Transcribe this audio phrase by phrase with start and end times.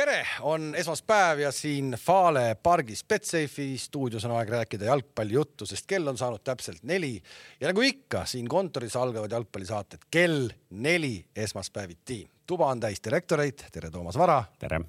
[0.00, 6.08] tere, on esmaspäev ja siin Fale pargis Betsafe'i stuudios on aeg rääkida jalgpallijuttu, sest kell
[6.08, 7.18] on saanud täpselt neli
[7.60, 12.22] ja nagu ikka, siin kontoris algavad jalgpallisaated kell neli esmaspäeviti.
[12.46, 14.44] tuba on täis direktoreid, tere, Toomas Vara.
[14.58, 14.80] tere.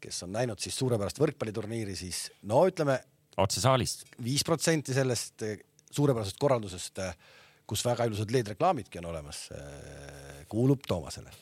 [0.00, 3.00] kes on näinud siis suurepärast võrkpalliturniiri, siis no ütleme.
[3.36, 4.06] otse saalist.
[4.24, 5.42] viis protsenti sellest
[5.90, 7.02] suurepärasest korraldusest,
[7.66, 9.48] kus väga ilusad LED-reklaamidki on olemas,
[10.48, 11.34] kuulub Toomasele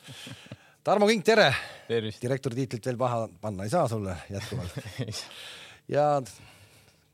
[0.85, 1.47] Tarmo Kink, tere!
[1.89, 4.75] direktori tiitlit veel paha panna ei saa sulle jätkuvalt
[5.95, 6.03] ja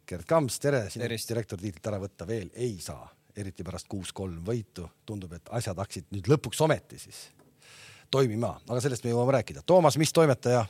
[0.08, 0.82] Gerd Kamps, tere!
[0.92, 4.90] sinult direktori tiitlit ära võtta veel ei saa, eriti pärast kuus-kolm võitu.
[5.08, 7.24] tundub, et asjad hakkasid nüüd lõpuks ometi siis
[8.12, 9.64] toimima, aga sellest me jõuame rääkida.
[9.64, 10.66] Toomas, mis toimetaja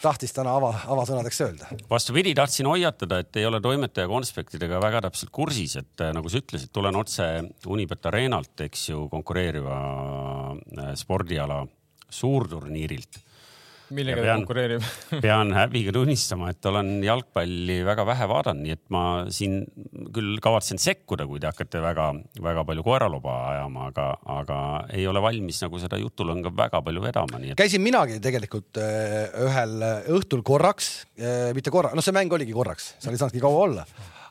[0.00, 1.72] tahtis täna ava, avasõnadeks öelda?
[1.92, 6.40] vastupidi, tahtsin hoiatada, et ei ole toimetaja konspektidega väga täpselt kursis, et äh, nagu sa
[6.40, 7.32] ütlesid, tulen otse
[7.68, 9.82] Unibet Arenalt, eks ju, konkureeriva
[10.56, 11.66] äh, spordiala
[12.12, 13.22] suurturniirilt.
[13.94, 14.86] millega ta konkureerib
[15.24, 19.60] pean häbiga tunnistama, et olen jalgpalli väga vähe vaadanud, nii et ma siin
[20.14, 24.08] küll kavatsen sekkuda, kui te hakkate väga-väga palju koeraloba ajama, aga,
[24.40, 24.58] aga
[24.96, 27.60] ei ole valmis nagu seda jutulõnga väga palju vedama, nii et.
[27.62, 29.78] käisin minagi tegelikult äh, ühel
[30.18, 33.86] õhtul korraks, äh, mitte korra, noh, see mäng oligi korraks, seal ei saanudki kaua olla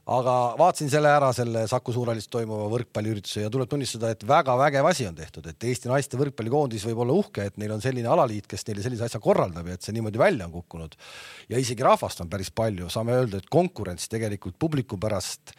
[0.06, 4.86] aga vaatasin selle ära, selle Saku Suurhallis toimuva võrkpalliürituse ja tuleb tunnistada, et väga vägev
[4.86, 8.45] asi on tehtud, et Eesti naiste võrkpallikoondis võib olla uhke, et neil on selline alaliit,
[8.50, 10.94] kes neile sellise asja korraldab ja et see niimoodi välja on kukkunud.
[11.50, 15.56] ja isegi rahvast on päris palju, saame öelda, et konkurents tegelikult publiku pärast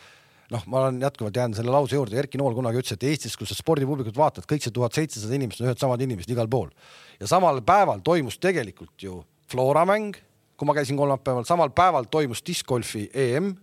[0.55, 3.51] noh, ma olen jätkuvalt jäänud selle lause juurde, Erki Nool kunagi ütles, et Eestis, kus
[3.51, 6.71] sa spordipublikut vaatad, kõik see tuhat seitsesada inimest on ühed samad inimesed igal pool.
[7.19, 10.15] ja samal päeval toimus tegelikult ju Flora mäng,
[10.55, 13.57] kui ma käisin kolmapäeval, samal päeval toimus discgolfi EM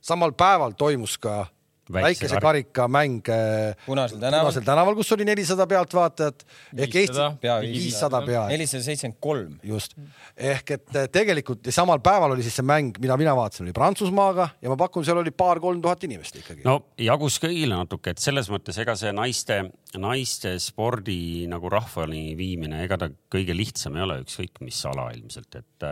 [0.00, 1.46] samal päeval toimus ka
[1.92, 2.88] väikese karika.
[2.88, 6.44] mäng äh, Punasel tänaval, Punasel tänaval, kus oli nelisada pealtvaatajat.
[6.76, 7.18] Ehk Eesti
[7.62, 8.22] viissada.
[8.26, 9.58] pea, nelisada seitsekümmend kolm.
[9.62, 9.96] just.
[10.36, 14.48] Ehk et äh, tegelikult samal päeval oli siis see mäng, mida mina vaatasin, oli Prantsusmaaga
[14.62, 16.64] ja ma pakun, seal oli paar-kolm tuhat inimest ikkagi.
[16.64, 19.62] no jagus kõigile natuke, et selles mõttes ega see naiste,
[19.98, 25.62] naiste spordi nagu rahvani viimine, ega ta kõige lihtsam ei ole, ükskõik mis ala ilmselt,
[25.62, 25.90] et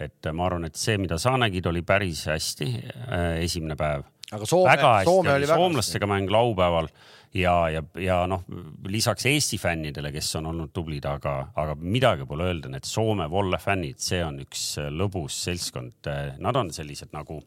[0.00, 4.06] et ma arvan, et see, mida sa nägid, oli päris hästi äh, esimene päev.
[4.32, 6.88] aga Soome, Soome oli soomlastega mäng laupäeval
[7.34, 8.44] ja, ja, ja noh,
[8.90, 13.58] lisaks Eesti fännidele, kes on olnud tublid, aga, aga midagi pole öelda, need Soome Volle
[13.62, 16.10] fännid, see on üks lõbus seltskond.
[16.42, 17.40] Nad on sellised nagu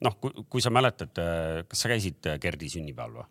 [0.00, 1.12] noh, kui sa mäletad,
[1.68, 3.28] kas sa käisid Gerdi sünnipäeval või?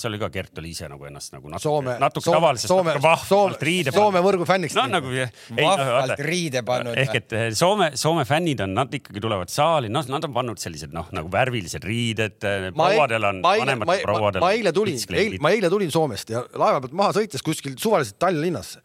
[0.00, 2.94] See oli ka, Gert oli ise nagu ennast nagu natuke, Soome, natuke Soome, tavalisest Soome,
[3.02, 4.08] vahvalt riide pannud.
[4.08, 4.76] Soome võrgu fänniks.
[4.78, 5.12] no nagu
[5.58, 6.98] vahvalt riide pannud.
[7.02, 10.62] ehk et eh, Soome, Soome fännid on, nad ikkagi tulevad saali, noh, nad on pannud
[10.62, 12.38] sellised noh, nagu värvilised riided.
[12.40, 14.44] Eh, prouadel on, vanematel prouadel.
[14.44, 15.00] ma eile tulin,
[15.42, 18.76] ma eile tulin Soomest ja laeva pealt maha sõites kuskil suvaliselt Tallinna linnas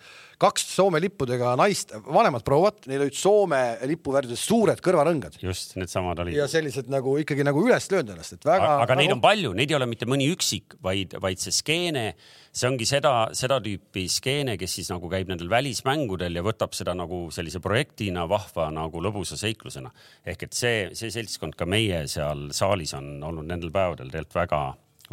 [0.42, 5.40] kaks Soome lippudega naist, vanemad prouad, neil olid Soome lipuvärvides suured kõrvarõngad.
[5.42, 6.38] just, needsamad olid.
[6.38, 8.70] ja sellised nagu ikkagi nagu üles löönud ennast, et väga.
[8.84, 12.06] aga neid on palju, neid ei ole mitte mõni üksik, vaid, vaid see skeene,
[12.54, 16.94] see ongi seda, seda tüüpi skeene, kes siis nagu käib nendel välismängudel ja võtab seda
[16.98, 19.94] nagu sellise projektina, vahva nagu lõbusa seiklusena.
[20.26, 24.62] ehk et see, see seltskond ka meie seal saalis on olnud nendel päevadel tegelikult väga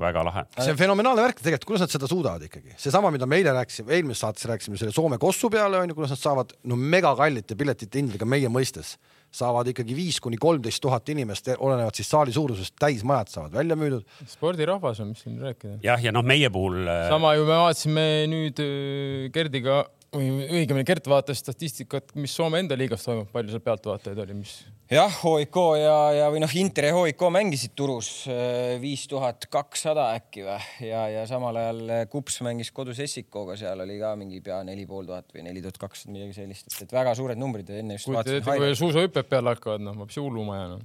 [0.01, 0.45] väga lahe.
[0.59, 3.93] see on fenomenaalne värk tegelikult, kuidas nad seda suudavad ikkagi, seesama, mida me eile rääkisime,
[3.95, 8.01] eelmises saates rääkisime selle Soome kossu peale on ju, kuidas nad saavad no megakallite piletite
[8.01, 8.97] hindadega meie mõistes
[9.35, 14.05] saavad ikkagi viis kuni kolmteist tuhat inimest, olenevalt siis saali suurusest, täismajad saavad välja müüdud.
[14.31, 15.79] spordirahvas on, mis siin rääkida.
[15.83, 16.85] jah, ja noh, meie puhul.
[16.87, 20.31] Äh, sama ju me vaatasime nüüd äh, Gerdiga või
[20.61, 24.55] õigemini Gert vaatas statistikat, mis Soome enda liigas toimub, palju seal pealtvaatajaid oli, mis?
[24.93, 30.11] jah, HIK ja, ja või noh, Inter ja HIK mängisid Turus äh, viis tuhat kakssada
[30.19, 34.43] äkki või ja, ja samal ajal äh, Kups mängis kodus Essikoga, seal oli ka mingi
[34.45, 37.81] pea neli pool tuhat või neli tuhat kakssada, midagi sellist, et väga suured numbrid ja
[37.83, 38.45] enne just vaatasin.
[38.45, 40.83] kui suusahüpped peale hakkavad, noh, ma peaks hulluma jääma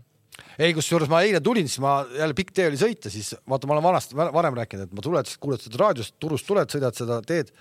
[0.59, 3.75] ei, kusjuures ma eile tulin, siis ma jälle pikk tee oli sõita, siis vaata, ma
[3.75, 7.51] olen vanasti varem rääkinud, et ma tuled, kuulad seda raadiost, Turust tuled, sõidad seda teed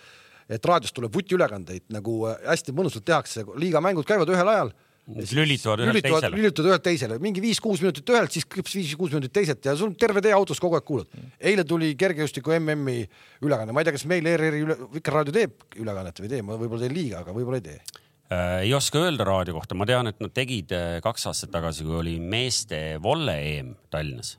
[0.49, 4.73] et raadiost tuleb vutiülekandeid nagu äh, hästi mõnusalt tehakse, liigamängud käivad ühel ajal.
[5.09, 6.37] lülituvad ühelt teisele.
[6.37, 10.35] lülituvad ühelt teisele, mingi viis-kuus minutit ühelt, siis viis-kuus minutit teiselt ja sul terve tee
[10.37, 11.23] autos kogu aeg kuulad.
[11.41, 13.07] eile tuli kergejõustiku MM-i
[13.45, 16.59] ülekanne, ma ei tea, kas meil ERR-i üle, Vikerraadio teeb ülekannet või ei tee, ma
[16.61, 18.59] võib-olla teen liiga, aga võib-olla ei tee äh,.
[18.67, 21.97] ei oska öelda raadio kohta, ma tean, et nad tegid äh, kaks aastat tagasi, kui
[22.03, 24.37] oli meeste volle EM Tallinnas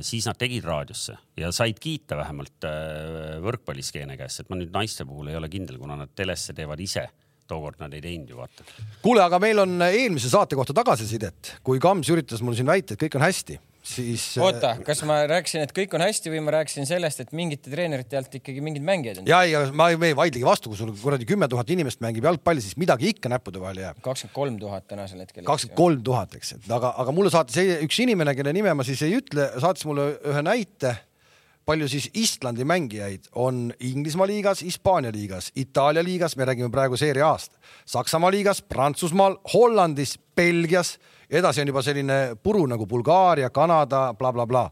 [0.00, 5.06] siis nad tegid raadiosse ja said kiita vähemalt äh, võrkpalliskeene käest, et ma nüüd naiste
[5.08, 7.08] puhul ei ole kindel, kuna nad telesse teevad ise.
[7.52, 8.64] Tookord nad ei teinud ju vaata.
[9.02, 13.02] kuule, aga meil on eelmise saate kohta tagasisidet, kui Kams üritas mul siin väita, et
[13.02, 16.86] kõik on hästi, siis oota, kas ma rääkisin, et kõik on hästi või ma rääkisin
[16.88, 19.28] sellest, et mingite treenerite alt ikkagi mingid mängijad on?
[19.30, 22.62] ja ei, ma ei ei vaidlegi vastu, kui sul kuradi kümme tuhat inimest mängib jalgpalli,
[22.64, 24.02] siis midagi ikka näppude vahele jääb.
[24.04, 25.44] kakskümmend kolm tuhat tänasel hetkel.
[25.48, 29.02] kakskümmend kolm tuhat, eks, et aga, aga mulle saatis üks inimene, kelle nime ma siis
[29.06, 30.94] ei ütle, saatis mulle ühe näite,
[31.66, 37.30] palju siis Islandi mängijaid on Inglismaa liigas, Hispaania liigas, Itaalia liigas, me räägime praegu seeria
[37.32, 40.98] A-st, Saksamaa liigas, Prantsusmaal, Hollandis, Belgias,
[41.32, 44.66] edasi on juba selline puru nagu Bulgaaria, Kanada bla,, blablabla.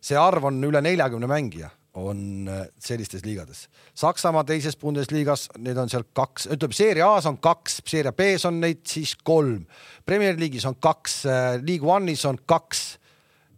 [0.00, 3.66] see arv on üle neljakümne mängija on äh, sellistes liigades.
[3.94, 8.60] Saksamaa teises Bundesligas, neid on seal kaks, ütleme seeria A-s on kaks, seeria B-s on
[8.62, 9.64] neid siis kolm,
[10.06, 11.24] Premier League'is on kaks,
[11.64, 12.98] League One'is on kaks,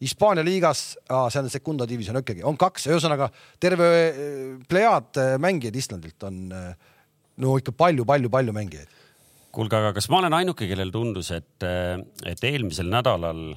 [0.00, 0.94] Hispaania liigas,
[1.28, 3.28] see on Secunda division ikkagi, on kaks, ühesõnaga
[3.60, 4.14] terve äh,
[4.68, 6.70] plejaad äh, mängijaid Islandilt on äh,
[7.44, 8.99] no ikka palju-palju-palju mängijaid.
[9.54, 11.66] kuulge, aga kas ma olen ainuke, kellel tundus, et,
[12.28, 13.50] et eelmisel nädalal,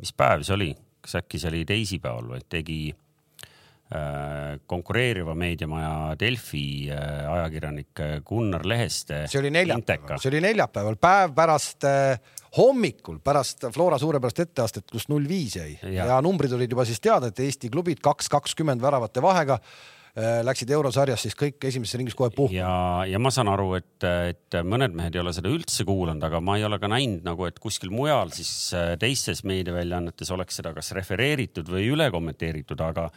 [0.00, 0.68] mis päev see oli,
[1.04, 9.24] kas äkki see oli teisipäeval või tegi äh, konkureeriva meediamaja Delfi äh, ajakirjanik Gunnar Leheste.
[9.30, 15.10] see oli neljapäeval, see oli neljapäeval, päev pärast äh, hommikul pärast Flora suurepärast etteastet, kus
[15.12, 16.06] null viis jäi ja.
[16.14, 16.20] Ja.
[16.24, 21.24] numbrid olid juba siis teada, et Eesti klubid kaks kakskümmend väravate vahega äh, läksid eurosarjas
[21.24, 22.54] siis kõik esimeses ringis kohe puhkama.
[22.54, 22.74] ja,
[23.10, 26.54] ja ma saan aru, et, et mõned mehed ei ole seda üldse kuulanud, aga ma
[26.58, 30.92] ei ole ka näinud nagu, et kuskil mujal siis äh, teistes meediaväljaannetes oleks seda kas
[30.94, 33.08] refereeritud või üle kommenteeritud, aga,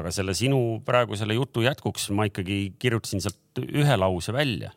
[0.00, 4.72] aga selle sinu praegu selle jutu jätkuks ma ikkagi kirjutasin sealt ühe lause välja.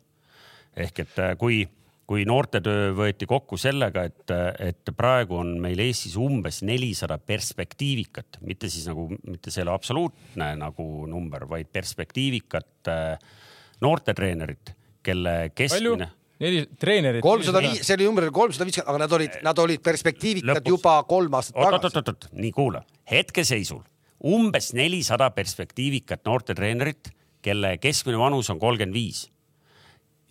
[0.76, 1.64] ehk et äh, kui,
[2.10, 4.32] kui noortetöö võeti kokku sellega, et,
[4.66, 10.88] et praegu on meil Eestis umbes nelisada perspektiivikat, mitte siis nagu, mitte selle absoluutne nagu
[11.10, 13.36] number, vaid perspektiivikat äh,
[13.86, 14.74] noortetreenerit,
[15.06, 16.10] kelle keskmine??
[16.40, 17.22] neli treenerit.
[17.22, 20.72] kolmsada viis, see oli number kolmsada viiskümmend, aga nad olid, nad olid perspektiivikad Lõpuks.
[20.72, 22.00] juba kolm aastat oot, oot, tagasi.
[22.00, 22.82] oot, oot, nii kuula,
[23.12, 23.84] hetkeseisul
[24.34, 27.12] umbes nelisada perspektiivikat noortetreenerit,
[27.44, 29.26] kelle keskmine vanus on kolmkümmend viis.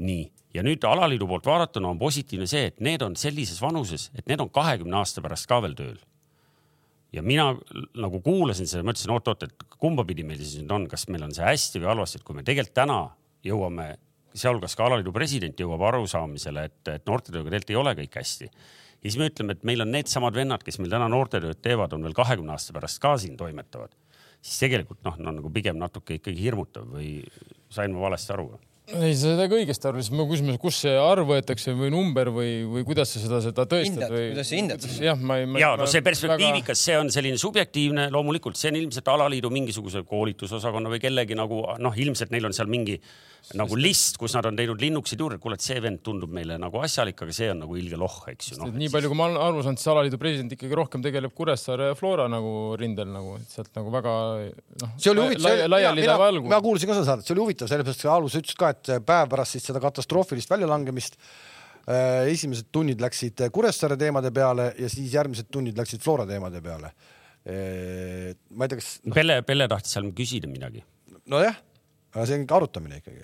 [0.00, 4.26] nii, ja nüüd alaliidu poolt vaadatuna on positiivne see, et need on sellises vanuses, et
[4.30, 5.98] need on kahekümne aasta pärast ka veel tööl.
[7.12, 7.54] ja mina
[7.96, 11.32] nagu kuulasin seda, mõtlesin oot-oot, et kumba pidi meil siis nüüd on, kas meil on
[11.32, 12.98] see hästi või halvasti, et kui me tegelikult täna
[13.46, 13.86] jõuame,
[14.36, 18.50] sealhulgas ka alaliidu president jõuab arusaamisele, et, et noortetööga tegelikult ei ole kõik hästi.
[18.50, 22.04] ja siis me ütleme, et meil on needsamad vennad, kes meil täna noortetööd teevad, on
[22.04, 23.96] veel kahekümne aasta pärast ka siin toimetavad.
[24.42, 27.22] siis tegelikult noh no,, nagu pigem natuke ikkagi hirmutav või
[27.72, 28.52] sain ma valesti aru?
[28.88, 32.30] ei, sa said väga õigesti aru, siis ma küsimus, kus see arv võetakse või number
[32.32, 34.24] või, või kuidas sa seda, seda tõestad Hindad, või?
[34.32, 34.98] kuidas sa hindad seda?
[35.10, 35.48] jah, ma ei.
[35.60, 40.92] ja no see perspektiivikas, see on selline subjektiivne, loomulikult see on ilmselt alaliidu mingisuguse koolitusosakonna
[40.94, 42.96] või kellegi nagu noh, ilmselt neil on seal mingi
[43.56, 46.58] nagu list, kus nad on teinud linnukesed juurde, et kuule, et see vend tundub meile
[46.60, 48.72] nagu asjalik, aga see on nagu ilge lohh, eks ju noh.
[48.74, 51.98] nii palju, kui ma olen aru saanud, siis alaliidu president ikkagi rohkem tegeleb Kuressaare ja
[51.98, 54.14] Flora nagu rindel nagu, et sealt nagu väga
[54.82, 54.96] noh.
[55.00, 55.62] see oli huvitav,
[55.96, 56.60] mina, mina.
[56.64, 59.56] kuulsin ka seda saadet, see oli huvitav, sellepärast et alguses ütlesid ka, et päev pärast
[59.56, 65.78] siis seda katastroofilist väljalangemist äh, esimesed tunnid läksid Kuressaare teemade peale ja siis järgmised tunnid
[65.78, 66.92] läksid Flora teemade peale.
[67.48, 70.82] ma ei tea, kas, Pelle, Pelle tahtis seal küsida midagi.
[71.32, 71.56] nojah,
[72.18, 73.22] aga see on ikka arutamine ikkagi.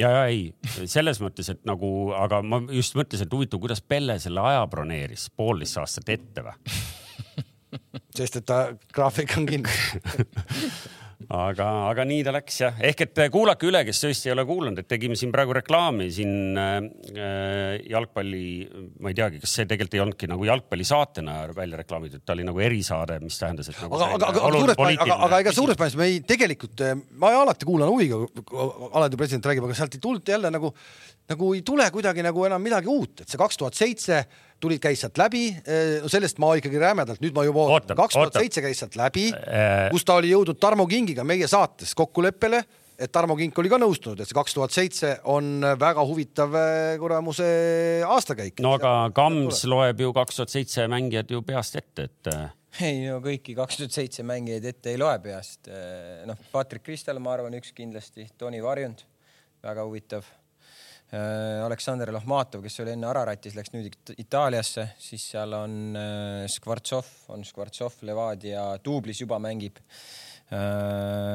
[0.00, 0.46] ja, ja ei,
[0.88, 5.28] selles mõttes, et nagu, aga ma just mõtlesin, et huvitav, kuidas Pelle selle aja broneeris,
[5.36, 6.56] poolteist aastat ette või?
[8.16, 9.78] sest et ta graafik on kinni.
[11.30, 14.80] aga, aga nii ta läks jah, ehk et kuulake üle, kes tõesti ei ole kuulanud,
[14.82, 18.42] et tegime siin praegu reklaami siin äh, jalgpalli,
[19.02, 22.62] ma ei teagi, kas see tegelikult ei olnudki nagu jalgpallisaatena välja reklaamitud, ta oli nagu
[22.64, 25.98] erisaade, mis tähendas, et nagu aga, aga, aga, suures plaanis, aga, aga ega suures plaanis
[26.00, 26.86] me ei tegelikult,
[27.22, 28.22] ma alati kuulan huviga,
[28.92, 30.72] alati president räägib, aga sealt ei tulnud jälle nagu,
[31.32, 34.24] nagu ei tule kuidagi nagu enam midagi uut, et see kaks tuhat seitse
[34.62, 35.48] tulid, käis sealt läbi,
[36.10, 39.90] sellest ma ikkagi rämedalt, nüüd ma juba Oota, kaks tuhat seitse käis sealt läbi Äh.,
[39.92, 42.62] kus ta oli jõudnud Tarmo Kingiga meie saates kokkuleppele,
[43.02, 46.96] et Tarmo Kink oli ka nõustunud, et see kaks tuhat seitse on väga huvitav eh,
[47.00, 47.46] kuramuse
[48.06, 48.60] aastakäik.
[48.64, 52.52] no aga Kams loeb ju kaks tuhat seitse mängijad ju peast ette, et äh,
[52.88, 55.72] ei no kõiki kaks tuhat seitse mängijaid ette ei loe peast.
[56.28, 59.04] noh, Patrick Kristal, ma arvan, üks kindlasti, Toni Varjund,
[59.64, 60.28] väga huvitav.
[61.12, 67.08] Aleksander Lohmatov, kes oli enne Araratis, läks nüüd It- Itaaliasse, siis seal on äh, Skvartsov,
[67.34, 69.80] on Skvartsov Levadia duublis juba mängib.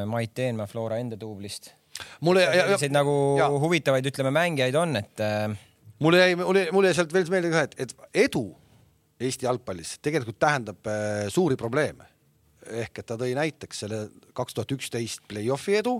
[0.05, 1.72] Mait Teenmaa Flora enda duublist.
[2.22, 3.48] mulle, selliseid nagu ja.
[3.50, 5.48] huvitavaid, ütleme mängijaid on, et äh,
[6.00, 7.96] mulle jäi, mulle, mulle jäi sealt veel meelde ka, et, et
[8.27, 8.43] edu
[9.17, 12.05] Eesti jalgpallis tegelikult tähendab äh, suuri probleeme.
[12.67, 14.00] ehk et ta tõi näiteks selle
[14.36, 15.96] kaks tuhat üksteist play-off'i edu,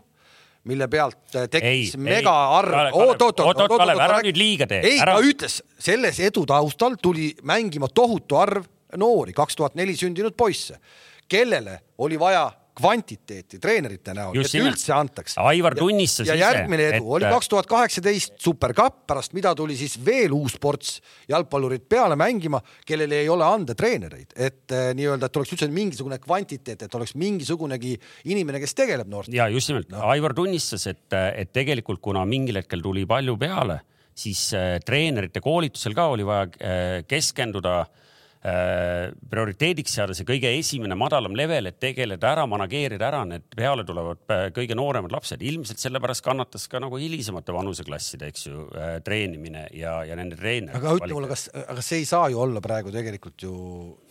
[0.68, 4.82] mille pealt äh, tekkis megaarv Kalev,, oot, oot, oot, oot, Kalev, ära nüüd liiga tee,
[4.86, 10.36] ei, ta ütles, selles edu taustal tuli mängima tohutu arv noori, kaks tuhat neli sündinud
[10.38, 10.80] poisse,
[11.28, 12.48] kellele oli vaja
[12.78, 14.76] kvantiteeti treenerite näol, et nimelt.
[14.76, 15.38] üldse antaks.
[15.42, 19.78] Aivar tunnistas ja ise, järgmine edu et- oli kaks tuhat kaheksateist superkapp, pärast mida tuli
[19.80, 25.30] siis veel uus ports jalgpallurid peale mängima, kellel ei ole anda treenereid, et eh, nii-öelda,
[25.30, 29.44] et oleks üldse mingisugune kvantiteet, et oleks mingisugunegi inimene, kes tegeleb noortega.
[29.44, 33.82] ja just nimelt no., Aivar tunnistas, et, et tegelikult kuna mingil hetkel tuli palju peale,
[34.18, 38.06] siis äh, treenerite koolitusel ka oli vaja äh, keskenduda äh,
[38.42, 44.34] prioriteediks seada see kõige esimene madalam level, et tegeleda ära, manageerida ära need peale tulevad
[44.34, 45.42] äh, kõige nooremad lapsed.
[45.42, 48.66] ilmselt sellepärast kannatas ka nagu hilisemate vanuseklasside, eks ju,
[49.06, 50.78] treenimine ja, ja nende treener.
[50.78, 53.54] aga ütle mulle, kas, aga see ei saa ju olla praegu tegelikult ju,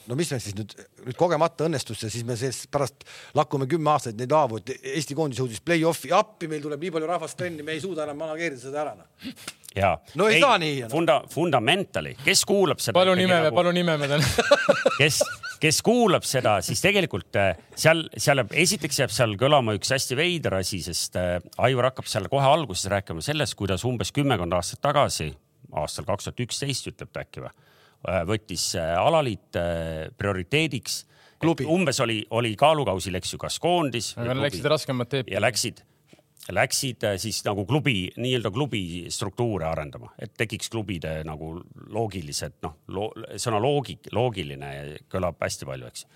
[0.07, 0.75] no mis meil siis nüüd,
[1.07, 3.07] nüüd kogemata õnnestus ja siis me sellest pärast
[3.39, 7.13] lakkume kümme aastat neid haavu, et Eesti koondis jõudis play-off'i, appi, meil tuleb nii palju
[7.15, 8.97] rahvast trenni, me ei suuda enam manageerida seda ära.
[9.77, 9.83] Noh.
[9.83, 10.87] ja No ei saa nii.
[10.91, 12.97] Funda, fundamentali, kes kuulab seda.
[12.97, 14.25] palun nimeme, palun nimeme täna.
[15.01, 15.21] kes,
[15.63, 20.19] kes kuulab seda, siis tegelikult äh, seal, seal jääb, esiteks jääb seal kõlama üks hästi
[20.19, 24.83] veider asi, sest äh, Aivar hakkab seal kohe alguses rääkima sellest, kuidas umbes kümmekond aastat
[24.85, 25.33] tagasi,
[25.77, 27.55] aastal kaks tuhat üksteist ütleb ta äkki või,
[28.31, 31.05] võttis äh, alaliit äh, prioriteediks.
[31.37, 31.67] Klubi.
[31.69, 34.15] umbes oli, oli kaalukausil, eks ju, kas koondis.
[34.17, 35.27] aga läksid raskemat teed.
[35.29, 35.83] ja läksid,
[36.53, 41.57] läksid äh, siis nagu klubi, nii-öelda klubi struktuure arendama, et tekiks klubide nagu
[41.93, 43.11] loogilised noh lo,,
[43.41, 44.73] sõna loogik, loogiline
[45.13, 46.07] kõlab hästi palju, eks.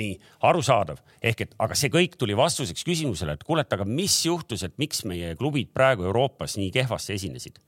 [0.00, 0.12] nii
[0.50, 4.64] arusaadav, ehk et aga see kõik tuli vastuseks küsimusele, et kuule, et aga mis juhtus,
[4.66, 7.60] et miks meie klubid praegu Euroopas nii kehvasti esinesid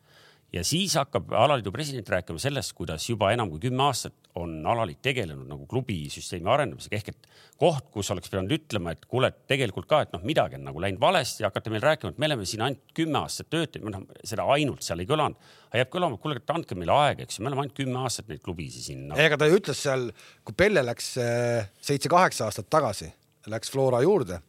[0.52, 5.00] ja siis hakkab alaliidu president rääkima sellest, kuidas juba enam kui kümme aastat on alaliit
[5.04, 7.28] tegelenud nagu klubisüsteemi arendamisega ehk et
[7.60, 11.00] koht, kus oleks pidanud ütlema, et kuule, tegelikult ka, et noh, midagi on nagu läinud
[11.00, 14.46] valesti ja hakata meil rääkima, et me oleme siin ainult kümme aastat töötanud, noh seda
[14.54, 17.66] ainult seal ei kõlanud, jääb kõlama, et kuule, andke meile aega, eks ju, me oleme
[17.66, 19.18] ainult kümme aastat neid klubisid siin no..
[19.20, 20.08] ega ta ju ütles seal,
[20.44, 23.08] kui Pelle läks eh, seitse-kaheksa aastat tagasi,
[23.52, 24.42] läks Flora juurde.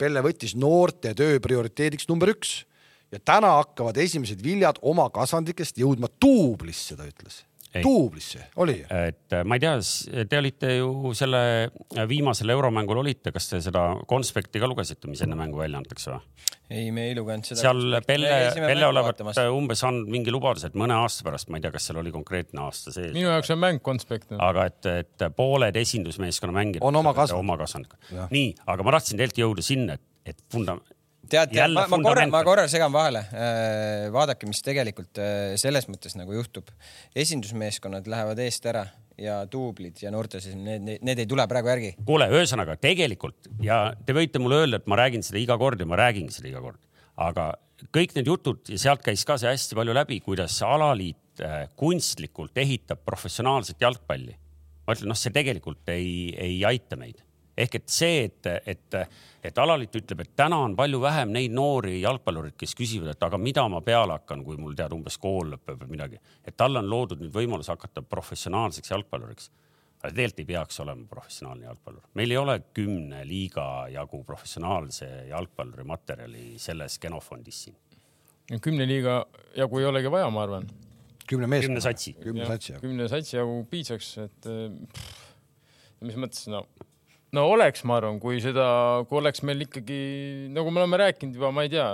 [0.00, 2.60] Pelle võttis noorte töö prioriteediks number üks
[3.10, 7.44] ja täna hakkavad esimesed viljad oma kasvandikest jõudma duublisse, ta ütles.
[7.70, 7.84] Ei.
[7.86, 9.76] duublisse, oli et äh, ma ei tea,
[10.26, 11.70] te olite ju selle
[12.10, 16.48] viimasel euromängul olite, kas te seda konspekti ka lugesite, mis enne mängu välja antakse või?
[16.66, 17.60] ei, me ei lugenud seda.
[17.60, 19.22] seal Pelle, Pelle olevat
[19.54, 22.64] umbes andnud mingi lubaduse, et mõne aasta pärast, ma ei tea, kas seal oli konkreetne
[22.64, 24.34] aasta sees, minu jaoks on mäng konspekt.
[24.34, 27.94] aga et, et pooled esindusmeeskonna mängijad On oma kasvanud.
[28.34, 30.80] nii, aga ma tahtsin tegelikult jõuda sinna, et, et funda-,
[31.30, 33.22] tead, Jälle ma, ma korra, ma korra segan vahele.
[34.14, 36.70] vaadake, mis tegelikult äh, selles mõttes nagu juhtub.
[37.16, 38.86] esindusmeeskonnad lähevad eest ära
[39.20, 41.94] ja duublid ja noortes, need, need, need ei tule praegu järgi.
[42.06, 45.88] kuule, ühesõnaga tegelikult ja te võite mulle öelda, et ma räägin seda iga kord ja
[45.88, 46.80] ma räägingi seda iga kord,
[47.20, 47.52] aga
[47.94, 52.56] kõik need jutud ja sealt käis ka see hästi palju läbi, kuidas alaliit äh, kunstlikult
[52.60, 54.36] ehitab professionaalset jalgpalli.
[54.86, 57.20] ma ütlen, noh, see tegelikult ei, ei aita meid
[57.56, 58.98] ehk et see, et, et,
[59.44, 63.38] et alaliit ütleb, et täna on palju vähem neid noori jalgpallureid, kes küsivad, et aga
[63.38, 66.90] mida ma peale hakkan, kui mul tead umbes kool lõpeb või midagi, et talle on
[66.90, 69.50] loodud nüüd võimalus hakata professionaalseks jalgpalluriks
[70.00, 72.04] aga tegelikult ei peaks olema professionaalne jalgpallur.
[72.16, 77.76] meil ei ole kümne liiga jagu professionaalse jalgpalluri materjali selles genofondis siin.
[78.60, 79.24] kümne liiga
[79.56, 80.68] jagu ei olegi vaja, ma arvan.
[81.26, 81.66] kümne mees.
[81.66, 82.14] kümne satsi.
[82.80, 85.26] kümne satsi, jagu piisaks, et eh, pff,
[86.00, 86.64] mis mõttes, no,
[87.36, 88.66] no oleks, ma arvan, kui seda,
[89.08, 90.00] kui oleks meil ikkagi
[90.54, 91.86] nagu me oleme rääkinud juba, ma ei tea,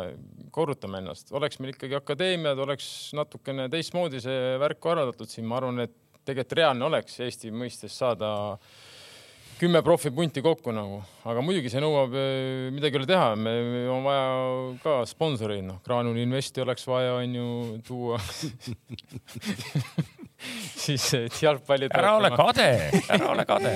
[0.54, 5.84] korrutame ennast, oleks meil ikkagi akadeemiad, oleks natukene teistmoodi see värk korraldatud siin, ma arvan,
[5.84, 8.30] et tegelikult reaalne oleks Eesti mõistes saada
[9.56, 12.16] kümme profipunti kokku nagu, aga muidugi see nõuab,
[12.76, 13.54] midagi ei ole teha, me
[13.92, 14.26] on vaja
[14.82, 17.46] ka sponsoreid, noh, Graanul Investi oleks vaja, onju,
[17.86, 18.20] tuua
[20.86, 21.90] siis et jalgpalli.
[22.00, 22.68] ära ole kade,
[23.08, 23.74] ära ole kade.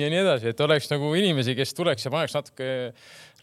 [0.00, 2.70] ja nii edasi, et oleks nagu inimesi, kes tuleks ja paneks natuke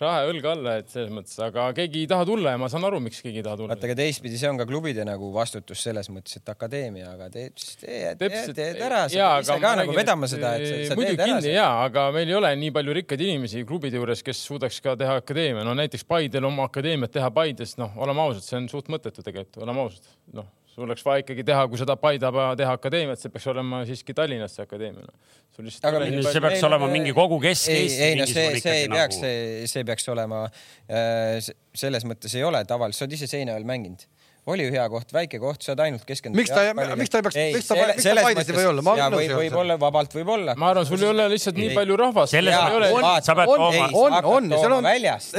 [0.01, 2.85] raha ja õlga alla, et selles mõttes, aga keegi ei taha tulla ja ma saan
[2.87, 5.81] aru, miks keegi ei taha tulla vaata, aga teistpidi, see on ka klubide nagu vastutus
[5.87, 8.53] selles mõttes, et akadeemia, aga teed, teed, Täpselt.
[8.59, 10.99] teed ära, sa Jaa, pead ise aga ka nagu räägin, vedama seda, et sa, sa
[11.01, 14.77] teed ära jaa, aga meil ei ole nii palju rikkaid inimesi klubide juures, kes suudaks
[14.85, 18.69] ka teha akadeemia, no näiteks Paidel oma akadeemiat teha Paides, noh, oleme ausad, see on
[18.71, 22.29] suht mõttetu tegelikult, oleme ausad, noh, sul oleks vaja ikkagi teha, kui sa tahad Paide
[22.59, 25.07] teha akadeemiat, see peaks olema siiski Tallinnas see akadeemia.
[25.55, 28.03] sul lihtsalt Aga ei see palju- peaks olema mingi kogu ei, Kesk-Eesti.
[28.07, 31.39] ei no see, see ei peaks, see, see peaks olema äh,,
[31.73, 34.05] selles mõttes ei ole tavaliselt, sa oled ise seina all mänginud.
[34.47, 36.39] oli ju hea koht, väike koht, saad ainult keskenduda.
[36.39, 38.83] Miks ta ei- miks ta ei peaks- miks ta- miks ta Paides ei või olla?
[38.95, 40.53] Ei ole võib-olla vabalt võib-olla.
[40.55, 41.75] ma arvan, sul ei ole lihtsalt nii Ei.
[41.75, 42.31] palju rahvast.
[42.31, 44.85] Selles ei ole on- on on, on, seal on,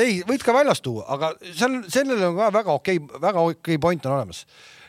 [0.03, 4.05] ei, võid ka väljast tuua, aga seal, sellel on ka väga okei, väga okei point
[4.07, 4.45] on olemas.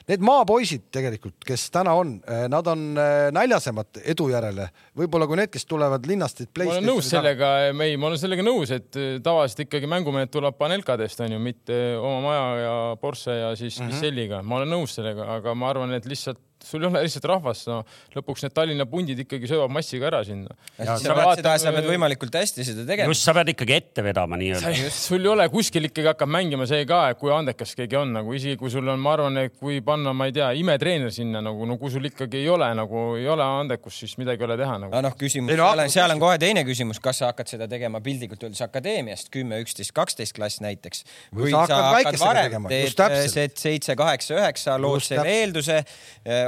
[0.10, 2.16] Need maapoisid tegelikult, kes täna on,
[2.52, 6.44] nad on äh, näljasemad edu järele, võib-olla kui need, kes tulevad linnast.
[6.58, 11.22] ma olen nõus sellega, ei, ma olen sellega nõus, et tavaliselt ikkagi mängumehed tuleb panelkadest
[11.26, 14.00] onju, mitte oma maja ja Porsche ja siis mm -hmm.
[14.00, 17.68] Selliga, ma olen nõus sellega, aga ma arvan, et lihtsalt sul ei ole lihtsalt rahvast,
[17.70, 17.80] no
[18.16, 20.56] lõpuks need Tallinna pundid ikkagi söövad massiga ära sinna.
[20.78, 23.12] sa pead seda, sa pead võimalikult hästi seda tegema.
[23.14, 24.92] just, sa pead ikkagi ette vedama nii-öelda.
[24.94, 28.36] sul ei ole kuskil ikkagi hakkab mängima see ka, et kui andekas keegi on nagu
[28.36, 31.68] isegi kui sul on, ma arvan, et kui panna, ma ei tea, imetreener sinna nagu,
[31.70, 34.78] no kui sul ikkagi ei ole nagu, ei ole andekust, siis midagi ei ole teha
[34.86, 35.04] nagu.
[35.06, 38.44] noh, küsimus, seal on, seal on kohe teine küsimus, kas sa hakkad seda tegema piltlikult
[38.48, 41.06] öeldes akadeemiast kümme, üksteist, kaksteist klass näiteks.
[41.36, 45.82] või sa hakkad varem, teed seitse, kaheksa, üheksa, lood selle eelduse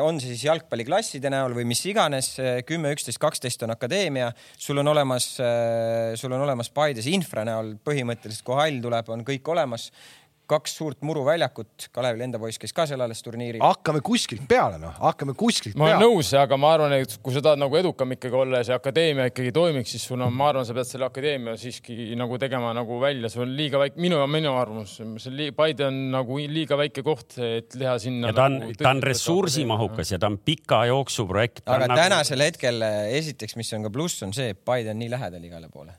[0.03, 2.34] on see siis jalgpalliklasside näol või mis iganes,
[2.67, 5.34] kümme, üksteist, kaksteist on akadeemia, sul on olemas,
[6.20, 9.89] sul on olemas Paides infra näol põhimõtteliselt, kui hall tuleb, on kõik olemas
[10.51, 13.62] kaks suurt muruväljakut, Kalevi enda poiss käis ka seal alles turniiril.
[13.63, 16.00] hakkame kuskilt peale, noh, hakkame kuskilt ma peale.
[16.00, 18.70] ma olen nõus, aga ma arvan, et kui sa tahad nagu edukam ikkagi olla ja
[18.70, 22.39] see akadeemia ikkagi toimiks, siis sul on, ma arvan, sa pead selle akadeemia siiski nagu
[22.41, 26.77] tegema nagu välja, see on liiga väike, minu, minu arvamus, see Paide on nagu liiga
[26.79, 28.31] väike koht, et teha sinna.
[28.31, 31.65] ja ta on nagu,, ta on ressursimahukas ja ta on pika jooksu projekt.
[31.65, 32.00] aga nagu...
[32.03, 35.70] tänasel hetkel esiteks, mis on ka pluss, on see, et Paide on nii lähedal igale
[35.72, 35.96] poole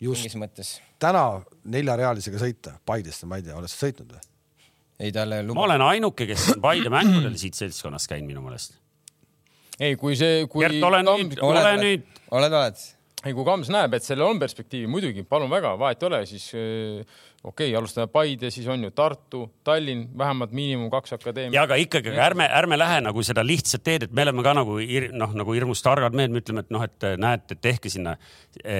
[0.00, 1.24] just täna
[1.64, 4.26] neljarealisega sõita Paidesse, ma ei tea, oled sa sõitnud või?
[4.98, 5.60] ei, talle luba.
[5.60, 8.78] ma olen ainuke, kes on Paide mängudel siit seltskonnast käinud minu meelest.
[9.78, 10.66] ei, kui see, kui.
[10.66, 12.06] Gert, ole nüüd, ole nüüd.
[12.30, 12.84] oled, oled?
[13.24, 16.50] ei, kui Kams näeb, et sellel on perspektiivi, muidugi, palun väga, vahet ei ole, siis
[16.54, 21.54] äh, okei okay,, alustame Paide, siis on ju Tartu, Tallinn, vähemalt miinimum kaks akadeemiat.
[21.54, 24.54] ja aga ikkagi, aga ärme, ärme lähe nagu seda lihtsat teed, et me oleme ka
[24.58, 24.78] nagu
[25.12, 28.16] noh, nagu hirmus targad mehed, me ütleme, et noh, et näete, tehke sinna,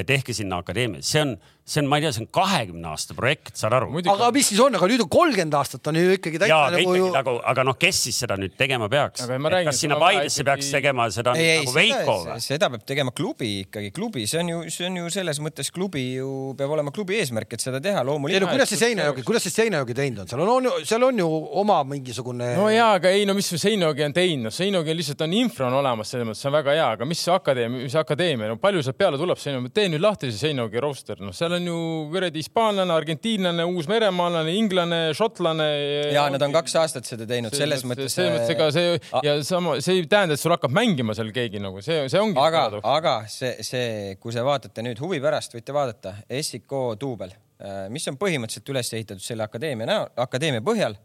[0.07, 1.37] tehke sinna akadeemia, see on
[1.69, 3.91] see on, ma ei tea, see on kahekümne aasta projekt, saad aru?
[3.99, 6.95] aga mis siis on, aga nüüd on kolmkümmend aastat on ju ikkagi täitsa Jaa, nagu
[6.97, 7.09] ju.
[7.13, 9.27] nagu, aga noh, kes siis seda nüüd tegema peaks?
[9.29, 12.39] kas sinna Paidesse peaks tegema seda ei, nagu Veiko või?
[12.45, 16.05] seda peab tegema klubi ikkagi, klubi, see on ju, see on ju selles mõttes klubi
[16.17, 18.41] ju peab olema klubi eesmärk, et seda teha loomulikult.
[18.41, 21.07] ei no kuidas see Seinajogi, kuidas see Seinajogi teinud on, seal on, on ju, seal
[21.11, 21.29] on ju
[21.65, 22.55] oma mingisugune.
[22.57, 25.79] no jaa, aga ei no mis Seinajogi on teinud, Seinajogi on lihtsalt on infra on
[25.83, 28.87] olemas, selles mõttes see on väga hea, aga mis see akadeemia, mis akadeemia, no palju
[28.87, 31.79] sealt peale tuleb, tee nüüd lahti see Seinajogi roster, noh, seal on ju
[32.13, 35.67] kuradi hispaanlane, argentiinlane, uusmeremaalane, inglane, šotlane.
[36.15, 38.15] ja nad on kaks aastat seda teinud, selles mõttes.
[38.15, 41.63] selles mõttes, ega see ja sama, see ei tähenda, et sul hakkab mängima seal keegi
[41.63, 42.39] nagu see, see ongi.
[42.43, 47.87] aga, aga see, see, kui te vaatate nüüd huvi pärast, võite vaadata SIK duubel, äh,
[47.93, 50.99] mis on põhimõtteliselt üles ehitatud selle akadeemia näol, akadeemia põhjal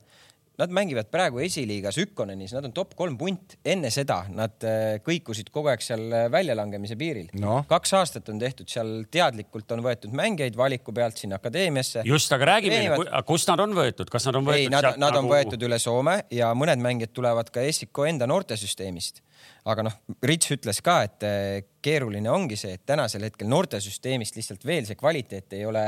[0.62, 3.56] Nad mängivad praegu esiliigas Ükkonenis, nad on top kolm punt.
[3.66, 7.64] enne seda nad äh, kõikusid kogu aeg seal äh, väljalangemise piiril no..
[7.70, 12.04] kaks aastat on tehtud seal teadlikult on võetud mängijaid valiku pealt sinna akadeemiasse.
[12.06, 14.68] just, aga räägi meile, kust nad on võetud, kas nad on võetud?
[14.68, 15.24] ei, nad, nad nagu...
[15.24, 19.24] on võetud üle Soome ja mõned mängijad tulevad ka SIK enda noortesüsteemist
[19.70, 24.66] aga noh, Rits ütles ka, et eh, keeruline ongi see, et tänasel hetkel noortesüsteemist lihtsalt
[24.68, 25.86] veel see kvaliteet ei ole,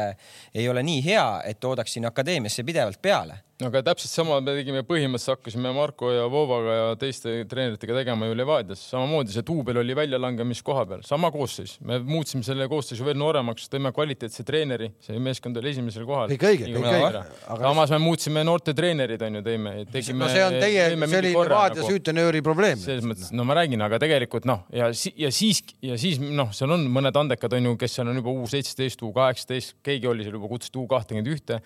[0.56, 3.42] ei ole nii hea, et toodaks sinna akadeemiasse pidevalt peale.
[3.62, 8.28] no aga täpselt sama me tegime põhimõtteliselt, hakkasime Marko ja Vovaga ja teiste treeneritega tegema
[8.28, 13.16] ju Levadias, samamoodi see duubel oli väljalangemiskoha peal, sama koosseis, me muutsime selle koosseisu veel
[13.22, 16.34] nooremaks, tõime kvaliteetse treeneri, see meeskond oli esimesel kohal.
[16.36, 17.24] kõik õige, kõik õige.
[17.64, 19.78] samas me muutsime noorte treenerid on ju, tõime.
[19.88, 22.84] no see on teie, see oli Levadia nagu, süütenööri probleem.
[22.84, 26.74] selles mõttes, no ma räägin aga tegelikult noh, ja ja siis ja siis noh, seal
[26.76, 30.26] on mõned andekad on ju, kes seal on juba U seitseteist, U kaheksateist, keegi oli
[30.26, 31.62] seal juba kutsutud U kahtekümmend ühte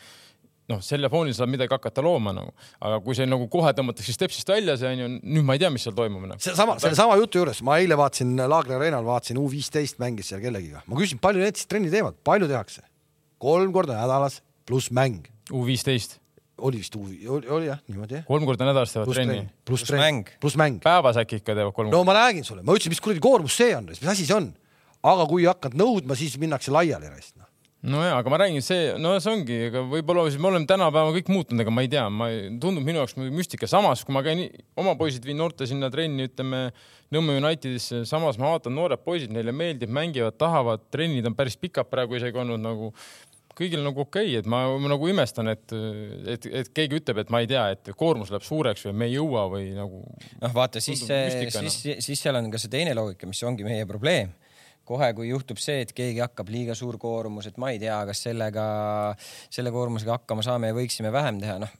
[0.70, 2.52] noh, selle foonil saab midagi hakata looma nagu,
[2.86, 5.72] aga kui see nagu kohe tõmmatakse stepsist välja, see on ju, nüüd ma ei tea,
[5.74, 6.44] mis seal toimub nagu.
[6.44, 10.84] seesama, sellesama jutu juures, ma eile vaatasin Laagri areenal, vaatasin U viisteist mängis seal kellegiga,
[10.86, 12.86] ma küsisin, palju need siis trenni teevad, palju tehakse?
[13.39, 15.24] kolm korda nädalas pluss mäng.
[15.56, 16.20] U viisteist
[16.60, 18.26] oli vist huvi, oli, oli jah, niimoodi jah.
[18.28, 19.41] kolm korda nädalas teevad trenni.
[19.67, 20.80] pluss mäng, pluss mäng.
[20.84, 21.91] päevas äkki ikka teevad kolm.
[21.93, 24.52] no ma räägin sulle, ma ütlesin, mis kuradi koormus see on, mis asi see on.
[25.10, 27.48] aga kui hakkad nõudma, siis minnakse laiali raisk noh.
[27.93, 31.15] no ja, aga ma räägin, see, no see ongi, ega võib-olla siis me oleme tänapäeval
[31.17, 32.30] kõik muutunud, ega ma ei tea, ma,
[32.62, 34.45] tundub minu jaoks müstika, samas kui ma käin,
[34.80, 36.69] oma poisid viin noorte sinna trenni, ütleme
[37.10, 41.89] Nõmme Unitedisse, samas ma vaatan, noored poisid, neile meeldib, mängivad, tahavad, trennid on päris pikad
[41.89, 42.91] praegu isegi olnud nagu
[43.60, 45.76] kõigil nagu okei okay,, et ma, ma nagu imestan, et,
[46.36, 49.17] et, et keegi ütleb, et ma ei tea, et koormus läheb suureks või me ei
[49.17, 50.04] jõua või nagu.
[50.41, 54.32] noh, vaata siis, siis, siis seal on ka see teine loogika, mis ongi meie probleem
[54.89, 58.24] kohe, kui juhtub see, et keegi hakkab liiga suur koormus, et ma ei tea, kas
[58.26, 58.63] sellega,
[59.54, 61.76] selle koormusega hakkama saame ja võiksime vähem teha, noh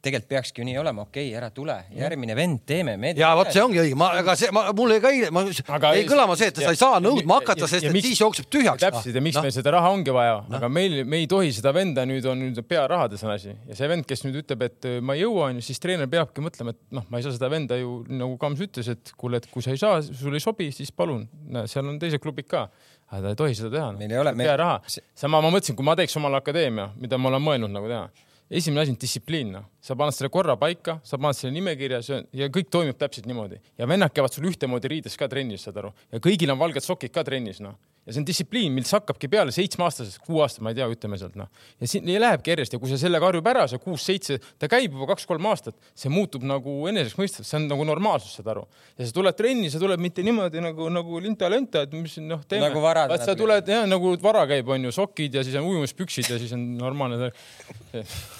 [0.00, 2.94] tegelikult peakski ju nii olema, okei okay,, ära tule, järgmine vend, teeme.
[3.18, 5.42] ja vot see ongi õige, ma, aga see, ma, mul jäi ka eile, ma
[5.76, 7.96] Aga jäi kõlama see, et sa ei saa nõudma ja- hakata, ja- sest ja et
[7.96, 8.80] miks- siis jookseb tühjaks.
[8.80, 9.44] täpselt ja miks noh.
[9.44, 12.62] meil seda raha ongi vaja, aga meil, me ei tohi seda venda nüüd on nüüd
[12.68, 15.78] pearahades on asi ja see vend, kes nüüd ütleb, et ma ei jõua, onju, siis
[15.82, 19.12] treener peabki mõtlema, et noh, ma ei saa seda venda ju nagu Kams ütles, et
[19.20, 21.26] kuule, et kui sa ei saa, sul ei sobi, siis palun,
[21.68, 22.68] seal on teised klubid ka.
[23.10, 23.92] aga ta ei tohi seda teha.
[23.98, 24.80] Meil ei ole- me- pearaha
[25.18, 28.08] sama ma mõtlesin, kui ma teeks omale akadeemia, mida ma olen mõelnud nagu teha
[28.50, 32.00] esimene asi on distsipliin, noh, sa paned selle korra paika, sa paned selle nimekirja
[32.36, 35.92] ja kõik toimib täpselt niimoodi ja vennad käivad sul ühtemoodi riides ka trennis, saad aru,
[36.10, 37.76] ja kõigil on valged sokid ka trennis, noh.
[38.02, 41.38] ja see on distsipliin, mis hakkabki peale seitsmeaastasest, kuue aastat, ma ei tea, ütleme sealt
[41.38, 41.46] noh.
[41.78, 45.12] ja siin lähebki järjest ja kui see sellega harjub ära, see kuus-seitse, ta käib juba
[45.12, 48.66] kaks-kolm aastat, see muutub nagu enesestmõistetav, see on nagu normaalsus, saad aru.
[48.98, 52.66] ja sa tuled trenni, sa tuled mitte niimoodi nagu, nagu linta-lönta, et mis noh, teeme.
[52.66, 53.62] Nagu vara sa tuleb.
[53.62, 56.66] tuled jah, nagu vara käib, on ju, sokid ja siis on ujumispüksid ja siis on
[56.80, 57.30] normaalne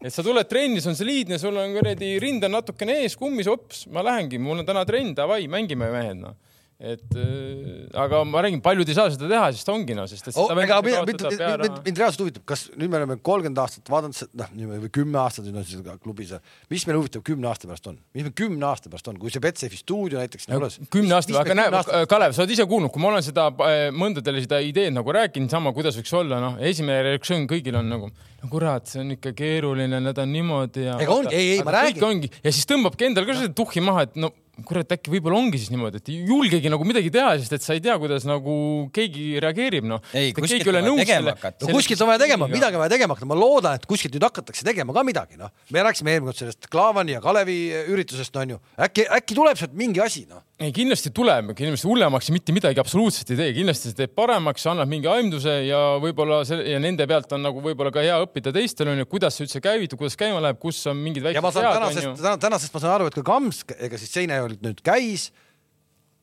[0.00, 3.48] et sa tuled trenni, see on soliidne, sul on kuradi rind on natukene ees, kummis,
[3.50, 6.36] hops, ma lähengi, mul on täna trenn, davai, mängime mehed noh.
[6.76, 10.36] Et äh, aga ma räägin, paljud ei saa seda teha, sest ongi noh, sest et
[10.36, 14.18] Oh, ega mind, mind, mind, mind, reaalselt huvitab, kas nüüd me oleme kolmkümmend aastat vaadanud,
[14.36, 14.50] noh,
[14.84, 16.34] või kümme aastat nüüd on siis klubis,
[16.68, 19.40] mis meil huvitav kümne aasta pärast on, mis meil kümne aasta pärast on, kui see
[19.40, 20.76] Betsafe stuudio näiteks No, juures.
[20.92, 24.44] kümne aasta, aga näe, Kalev, sa oled ise kuulnud, kui ma olen seda äh, mõndadele
[24.44, 28.52] seda ideed nagu rääkinud, sama, kuidas võiks olla, noh, esimene reaktsioon kõigil on nagu, no
[28.52, 31.00] kurat, see on ikka keeruline, nad on niimoodi ja.
[31.00, 32.28] Ega ongi, ei, ei, ma räägin.
[32.44, 35.72] ja siis tõmbabki endal ka seda tuhhi maha, et no kurat, äkki võib-olla ongi siis
[35.72, 38.54] niimoodi, et ei julgegi nagu midagi teha, sest et sa ei tea, kuidas nagu
[38.94, 40.00] keegi reageerib, noh.
[40.16, 41.66] Ei, kuskilt on vaja tegema hakata.
[41.66, 44.24] no kuskilt on vaja tegema, midagi on vaja tegema hakata, ma loodan, et kuskilt nüüd
[44.28, 45.52] hakatakse tegema ka midagi, noh.
[45.74, 47.58] me rääkisime eelmine kord sellest Klaavani ja Kalevi
[47.92, 48.60] üritusest, on ju.
[48.88, 50.40] äkki, äkki tuleb sealt mingi asi, noh.
[50.56, 54.88] Ei kindlasti tuleb, kindlasti hullemaks mitte midagi absoluutselt ei tee, kindlasti see teeb paremaks, annab
[54.88, 58.88] mingi aimduse ja võib-olla see ja nende pealt on nagu võib-olla ka hea õppida teistel
[58.92, 61.60] on ju, kuidas see üldse käivitub, kuidas käima läheb, kus on mingid ja ma väiksed
[61.60, 64.80] saan vead on tänasest, tänasest ma saan aru, et ka Kams, ega siis Seinejoelt nüüd
[64.86, 65.28] käis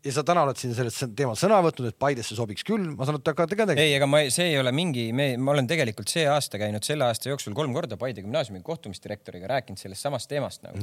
[0.04, 3.16] ja sa täna oled siin sellest teemal sõna võtnud, et Paidesse sobiks küll, ma saan
[3.16, 3.86] aru, et te hakkate ka tegema.
[3.86, 7.08] ei, ega ma, see ei ole mingi, me, ma olen tegelikult see aasta käinud selle
[7.08, 10.80] aasta jooksul kolm korda Paide gümnaasiumi kohtumisdirektoriga rääkinud sellest samast teemast nagu.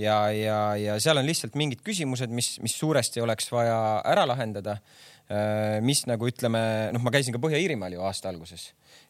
[0.00, 3.78] ja, ja, ja seal on lihtsalt mingid küsimused, mis, mis suuresti oleks vaja
[4.10, 4.78] ära lahendada.
[5.80, 6.60] mis nagu ütleme,
[6.92, 8.66] noh, ma käisin ka Põhja-Iirimaal ju aasta alguses,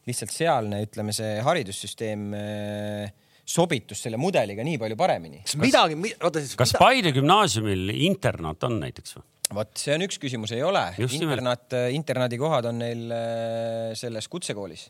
[0.07, 3.09] lihtsalt sealne, ütleme, see haridussüsteem eh,
[3.43, 5.41] sobitus selle mudeliga nii palju paremini.
[5.43, 6.55] kas midagi, oota siis.
[6.55, 9.25] kas Paide gümnaasiumil internaat on näiteks või?
[9.53, 10.81] Vot see on üks küsimus, ei ole.
[10.97, 14.87] Internaat, internaadikohad on neil eh, selles kutsekoolis.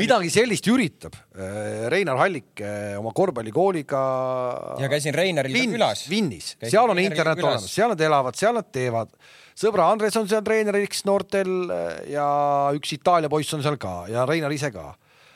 [0.00, 4.02] midagi sellist üritab äh, Reinar Hallik äh, oma korvpallikooliga.
[4.82, 6.04] ja käisin Reinariga Vinnis, külas.
[6.10, 7.38] Vinnis, seal on külas.
[7.38, 9.14] olemas, seal nad elavad, seal nad teevad.
[9.54, 12.26] sõbra Andres on seal treeneriks noortel äh, ja
[12.74, 14.90] üks Itaalia poiss on seal ka ja Reinar ise ka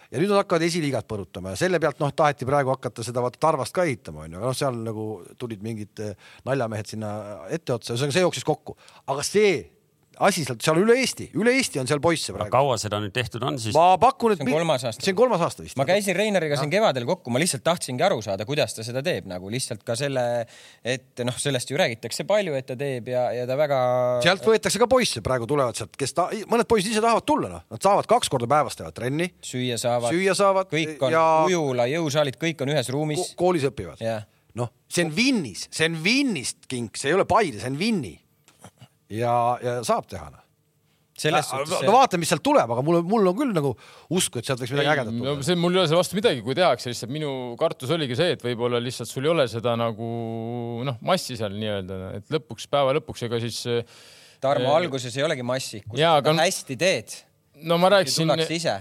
[0.08, 3.40] ja nüüd nad hakkavad esiliigat põrutama ja selle pealt noh, taheti praegu hakata seda vaata
[3.42, 5.08] Tarvast ka ehitama onju, noh, seal nagu
[5.40, 7.10] tulid mingid eh, naljamehed sinna
[7.54, 9.52] etteotsa, ühesõnaga see jooksis kokku, aga see
[10.24, 12.50] asi sealt, seal üle Eesti, üle Eesti on seal poisse praegu.
[12.52, 13.74] kaua seda nüüd tehtud on siis?
[13.76, 15.04] ma pakun, et See on kolmas aasta.
[15.04, 15.78] see on kolmas aasta vist.
[15.80, 19.28] ma käisin Reinariga siin kevadel kokku, ma lihtsalt tahtsingi aru saada, kuidas ta seda teeb
[19.30, 20.24] nagu lihtsalt ka selle,
[20.84, 23.80] et noh, sellest ju räägitakse palju, et ta teeb ja, ja ta väga.
[24.26, 27.66] sealt võetakse ka poisse, praegu tulevad sealt, kes ta, mõned poisid ise tahavad tulla, noh,
[27.72, 30.14] nad saavad kaks korda päevas teha trenni, süüa saavad.
[30.14, 34.02] süüa saavad kõik on ja ujula, jõusaalid, kõik on ühes ruumis ko koolis õpivad.
[34.58, 38.16] Noh, see on Vinnis, see on Vinnist kink, see ei ole Paide, see on Vinni.
[39.10, 40.44] Ja, ja saab teha noh.
[41.18, 43.72] selles no, suhtes no vaatame, mis sealt tuleb, aga mul, mul on küll nagu
[44.14, 45.46] usku, et sealt võiks midagi ägedat no tulla.
[45.48, 48.44] see mul ei ole selle vastu midagi, kui tehakse, lihtsalt minu kartus oligi see, et
[48.44, 50.12] võib-olla lihtsalt sul ei ole seda nagu
[50.86, 53.64] noh, massi seal nii-öelda, et lõpuks päeva lõpuks, ega siis
[54.38, 57.16] Tarmo Eh, alguses ei olegi massi, kui sa aga- seda hästi teed,
[57.66, 58.76] no ma rääkisin tullakse ise.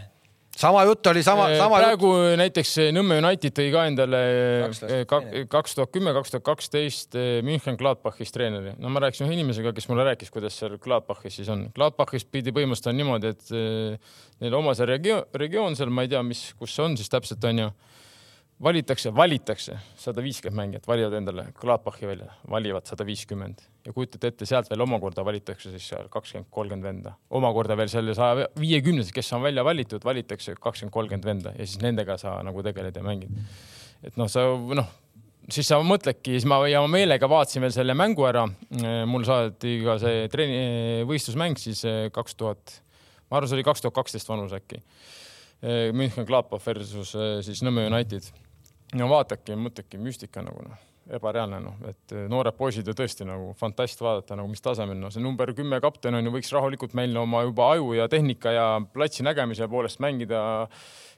[0.57, 1.85] Sama jutt oli sama, sama jutt.
[1.85, 4.21] praegu näiteks Nõmme United tõi ka endale
[5.51, 8.73] Kaks tuhat kümme, kaks tuhat kaksteist München Gladbachis treeneri.
[8.81, 11.67] no ma rääkisin ühe inimesega, kes mulle rääkis, kuidas seal Gladbachis siis on.
[11.75, 13.53] Gladbachis pidi põhimõtteliselt on niimoodi, et
[14.41, 17.45] neil oma see regioon, regioon seal, ma ei tea, mis, kus see on siis täpselt
[17.51, 17.71] onju
[18.63, 24.47] valitakse, valitakse sada viiskümmend mängijat, valivad endale Gladbachi välja, valivad sada viiskümmend ja kujutate ette,
[24.49, 27.13] sealt veel omakorda valitakse siis seal kakskümmend, kolmkümmend venda.
[27.29, 31.81] omakorda veel selle saja viiekümnesest, kes on välja valitud, valitakse kakskümmend, kolmkümmend venda ja siis
[31.83, 33.35] nendega sa nagu tegeled ja mängid.
[34.03, 34.47] et noh, sa
[34.81, 34.89] noh,
[35.53, 38.47] siis sa mõtledki, siis ma ja ma meelega vaatasin veel selle mängu ära.
[39.05, 42.81] mul saadeti ka see treeni, võistlusmäng siis kaks tuhat,
[43.29, 44.81] ma arvan, see oli kaks tuhat kaksteist vanus äkki.
[45.97, 48.27] München Gladbach versus eh, siis Nõmme United
[48.95, 50.83] no vaatadki ja mõtledki müstika nagu noh,
[51.17, 55.23] ebareaalne noh, et noored poisid ju tõesti nagu fantast vaadata nagu mis tasemel, no see
[55.23, 59.25] number kümme kapten on ju, võiks rahulikult meil oma juba aju ja tehnika ja platsi
[59.27, 60.41] nägemise poolest mängida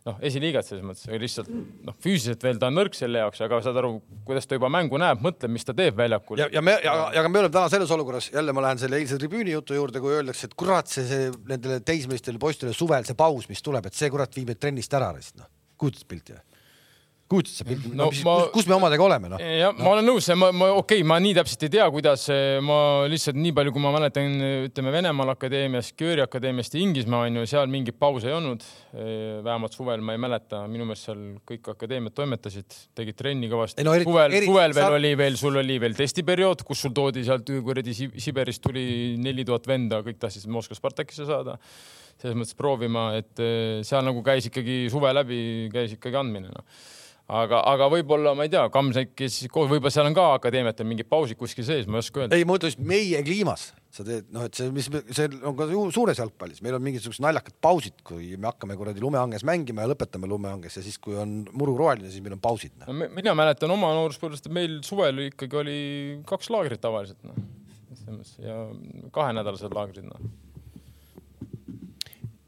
[0.08, 3.80] noh, esiliigat selles mõttes, lihtsalt noh, füüsiliselt veel ta on nõrk selle jaoks, aga saad
[3.82, 3.96] aru,
[4.28, 6.40] kuidas ta juba mängu näeb, mõtleb, mis ta teeb väljakul.
[6.40, 9.20] ja, ja me ja, ja me oleme täna selles olukorras, jälle ma lähen selle eilse
[9.20, 13.50] tribüüni jutu juurde, kui öeldakse, et kurat, see, see nendele teismelistele poistele suvel see paus,
[13.52, 16.49] mis tuleb, et see kurat viib meid trennist ära, noh, kujutad pilti või?
[17.30, 18.36] Kujutad sa pilti no, no, ma...
[18.54, 19.42] kus me omadega oleme, noh?
[19.42, 22.26] jah no., ma olen nõus, ma, ma okei okay,, ma nii täpselt ei tea, kuidas
[22.66, 24.40] ma lihtsalt nii palju, kui ma mäletan,
[24.70, 28.66] ütleme Venemaal akadeemias, Kööri akadeemiast Inglismaa on ju, seal mingit pausi ei olnud.
[29.46, 33.94] vähemalt suvel ma ei mäleta, minu meelest seal kõik akadeemiad toimetasid, tegid trenni kõvasti no,.
[34.02, 34.92] suvel, suvel veel sa...
[34.98, 39.70] oli veel, sul oli veel testiperiood, kus sul toodi sealt kuradi Siberist tuli neli tuhat
[39.70, 41.60] venda, kõik tahtsid Moskva Spartakisse saada
[42.20, 43.40] selles mõttes proovima, et
[43.88, 46.66] seal nagu käis ikkagi suve läbi, käis ikkagi andmine noh
[47.30, 51.10] aga, aga võib-olla ma ei tea, Kams äkki siis võib-olla seal on ka akadeemiatel mingid
[51.12, 52.38] pausid kuskil sees, ma ei oska öelda.
[52.38, 55.68] ei, ma ütlen just meie kliimas, sa teed, noh, et see, mis see on ka
[55.96, 60.30] suures jalgpallis, meil on mingisugused naljakad pausid, kui me hakkame kuradi lumehanges mängima ja lõpetame
[60.32, 62.90] lumehanges ja siis, kui on muru roheline, siis meil on pausid no..
[62.90, 65.80] no mina mäletan oma nooruspõlvest, et meil suvel ikkagi oli
[66.30, 67.40] kaks laagrit tavaliselt noh,
[68.42, 68.62] ja
[69.14, 70.30] kahenädalased laagrid noh.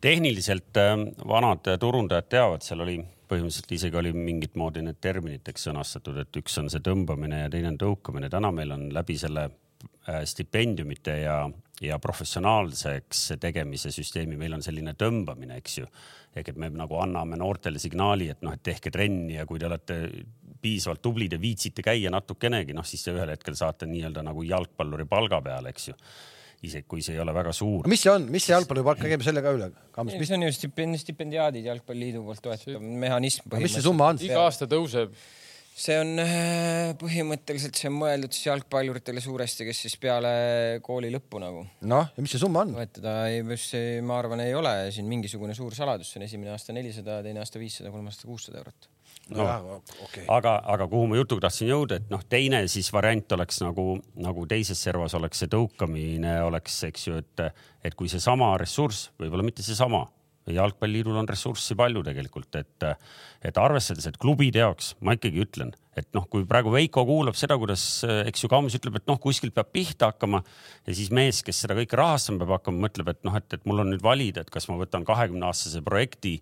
[0.02, 0.96] Tehniliselt äh,
[1.30, 2.96] vanad turundajad teavad, seal oli
[3.32, 7.72] põhimõtteliselt isegi oli mingit moodi need terminiteks sõnastatud, et üks on see tõmbamine ja teine
[7.72, 8.30] on tõukamine.
[8.30, 11.38] täna meil on läbi selle äh, stipendiumite ja,
[11.82, 15.88] ja professionaalseks tegemise süsteemi, meil on selline tõmbamine, eks ju.
[16.36, 19.68] ehk et me nagu anname noortele signaali, et noh, et tehke trenni ja kui te
[19.68, 19.98] olete
[20.62, 25.42] piisavalt tublid ja viitsite käia natukenegi, noh siis ühel hetkel saate nii-öelda nagu jalgpalluri palga
[25.42, 25.98] peale, eks ju
[26.62, 27.88] isegi kui see ei ole väga suur.
[27.90, 29.72] mis see on, mis see jalgpallipalk, käime selle ka üle.
[30.06, 30.18] Mis...
[30.30, 33.50] see on ju stipend, stipendiaadid Jalgpalliliidu poolt toetatav mehhanism.
[33.58, 34.22] mis see summa on?
[34.22, 35.16] iga aasta tõuseb
[35.82, 40.32] see on äh, põhimõtteliselt, see on mõeldud siis jalgpalluritele suuresti, kes siis peale
[40.86, 41.64] kooli lõppu nagu.
[41.90, 42.76] noh, ja mis see summa on?
[42.78, 43.16] toetada
[44.06, 47.62] ma arvan, ei ole siin mingisugune suur saladus, see on esimene aasta nelisada, teine aasta
[47.62, 48.92] viissada, kolmas aasta kuussada eurot
[49.36, 50.24] no, okay.
[50.32, 53.86] aga, aga kuhu ma jutuga tahtsin jõuda, et noh, teine siis variant oleks nagu,
[54.22, 57.46] nagu teises servas oleks see tõukamine oleks, eks ju, et,
[57.84, 60.06] et kui seesama ressurss, võib-olla mitte seesama,
[60.50, 62.88] jalgpalliliidul on ressurssi palju tegelikult, et,
[63.46, 67.58] et arvestades, et klubide jaoks ma ikkagi ütlen, et noh, kui praegu Veiko kuulab seda,
[67.62, 67.84] kuidas,
[68.26, 70.42] eks ju, Kams ütleb, et noh, kuskilt peab pihta hakkama
[70.88, 73.84] ja siis mees, kes seda kõike rahastama peab hakkama, mõtleb, et noh, et, et mul
[73.84, 76.40] on nüüd valida, et kas ma võtan kahekümne aastase projekti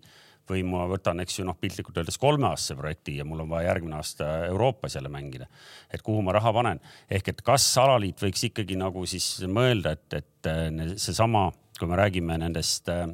[0.50, 3.98] või ma võtan, eks ju, noh, piltlikult öeldes kolmeaastase projekti ja mul on vaja järgmine
[3.98, 5.46] aasta Euroopas jälle mängida.
[5.92, 10.14] et kuhu ma raha panen, ehk et kas alaliit võiks ikkagi nagu siis mõelda, et,
[10.14, 10.50] et
[10.96, 13.06] seesama, kui me räägime nendest äh,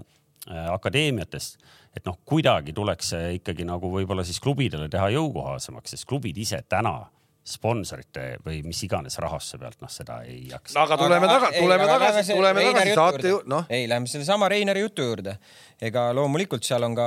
[0.72, 1.58] akadeemiatest,
[1.96, 6.60] et noh, kuidagi tuleks see ikkagi nagu võib-olla siis klubidele teha jõukohasemaks, sest klubid ise
[6.68, 6.98] täna
[7.46, 10.80] sponsorite või mis iganes rahastuse pealt, noh, seda ei jaksa.
[10.82, 13.68] aga tuleme tagasi, tuleme tagasi, tuleme tagasi saate ju, noh.
[13.70, 15.36] ei, lähme sellesama Reinari jutu juurde.
[15.80, 17.06] ega loomulikult seal on ka,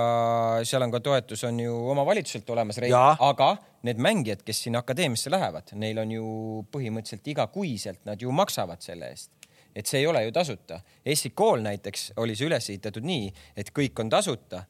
[0.63, 2.80] seal on ka toetus on ju omavalitsuselt olemas,
[3.19, 3.49] aga
[3.88, 6.32] need mängijad, kes sinna akadeemiasse lähevad, neil on ju
[6.71, 9.36] põhimõtteliselt igakuiselt, nad ju maksavad selle eest
[9.75, 10.80] et see ei ole ju tasuta.
[11.06, 14.63] Eesti kool näiteks oli see üles ehitatud nii, et kõik on tasuta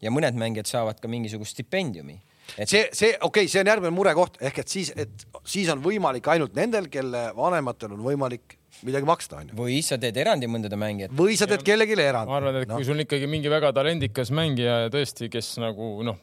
[0.00, 2.20] ja mõned mängijad saavad ka mingisugust stipendiumi
[2.54, 5.82] et see, see okei okay,, see on järgmine murekoht ehk et siis, et siis on
[5.84, 9.56] võimalik ainult nendel, kelle vanematel on võimalik midagi maksta, onju.
[9.56, 11.18] või sa teed erandi mõndade mängijatele.
[11.18, 12.30] või sa teed kellelegi erandi.
[12.30, 12.78] ma arvan, et no.
[12.78, 16.20] kui sul ikkagi mingi väga talendikas mängija ja tõesti, kes nagu noh,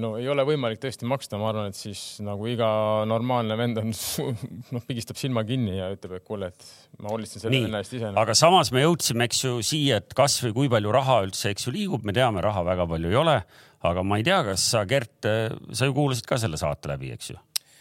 [0.00, 2.68] no ei ole võimalik tõesti maksta, ma arvan, et siis nagu iga
[3.08, 3.94] normaalne vend on,
[4.74, 8.12] noh, pigistab silma kinni ja ütleb, et kuule, et ma hoolitsen selle venna eest ise.
[8.22, 11.74] aga samas me jõudsime, eks ju, siia, et kasvõi kui palju raha üldse, eks ju,
[11.76, 13.40] liigub, me teame, raha väga palju ei ole
[13.86, 17.32] aga ma ei tea, kas sa, Gert, sa ju kuulasid ka selle saate läbi, eks
[17.32, 17.38] ju?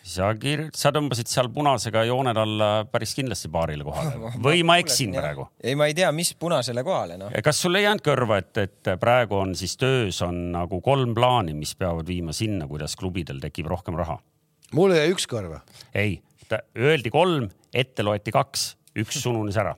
[0.09, 5.13] Sa kir-, sa tõmbasid seal punasega jooned alla päris kindlasti paarile kohale või ma eksin
[5.15, 5.47] praegu?
[5.63, 7.35] ei, ma ei tea, mis punasele kohale, noh.
[7.45, 11.55] kas sul ei jäänud kõrva, et, et praegu on siis töös on nagu kolm plaani,
[11.57, 14.19] mis peavad viima sinna, kuidas klubidel tekib rohkem raha?
[14.77, 15.61] mul jäi üks kõrva.
[15.93, 16.19] ei,
[16.77, 19.75] öeldi kolm, ette loeti kaks, üks sununes ära.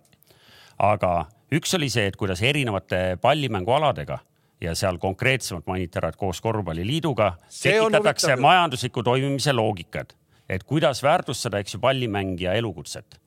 [0.81, 1.13] aga
[1.53, 4.21] üks oli see, et kuidas erinevate pallimängualadega
[4.61, 10.13] ja seal konkreetsemalt mainiti ära, et koos korvpalliliiduga tekitatakse majandusliku toimimise loogikad,
[10.51, 13.19] et kuidas väärtustada, eks ju, pallimängija elukutset.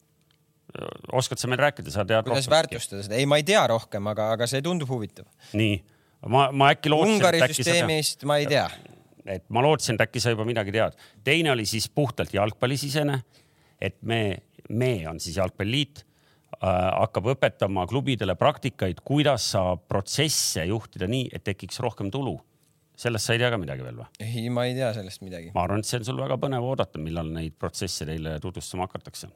[1.13, 2.27] oskad sa meil rääkida, sa tead?
[2.27, 3.19] kuidas väärtustada seda?
[3.19, 5.29] ei, ma ei tea rohkem, aga, aga see tundub huvitav.
[5.53, 5.77] nii,
[6.29, 7.19] ma, ma äkki lootsin.
[7.19, 8.67] Ungari süsteemist ma ei tea.
[9.27, 10.99] et ma lootsin, et äkki sa juba midagi tead.
[11.25, 13.21] teine oli siis puhtalt jalgpallisisene,
[13.81, 14.21] et me,
[14.69, 16.05] me on siis Jalgpalliliit
[16.63, 22.37] Äh, hakkab õpetama klubidele praktikaid, kuidas saab protsesse juhtida nii, et tekiks rohkem tulu.
[22.95, 24.11] Sellest sa ei tea ka midagi veel või?
[24.23, 25.51] ei, ma ei tea sellest midagi.
[25.55, 29.29] ma arvan, et see on sul väga põnev oodata, millal neid protsesse teile tutvustama hakatakse.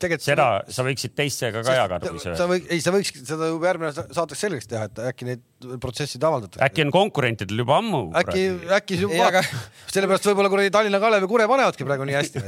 [0.00, 3.46] tegelikult seda sa võiksid teistega ka jagada, kui sa see, või ei, sa võiks seda
[3.52, 5.44] juba järgmine sa- saateks selgeks teha, et äkki neid
[5.80, 6.60] protsessid avaldatakse.
[6.66, 8.00] äkki on konkurentidel juba ammu.
[8.20, 8.42] äkki,
[8.78, 9.44] äkki Ei, aga-
[9.94, 12.42] sellepärast võib-olla kuradi Tallinna Kalev ja Kure panevadki praegu nii hästi.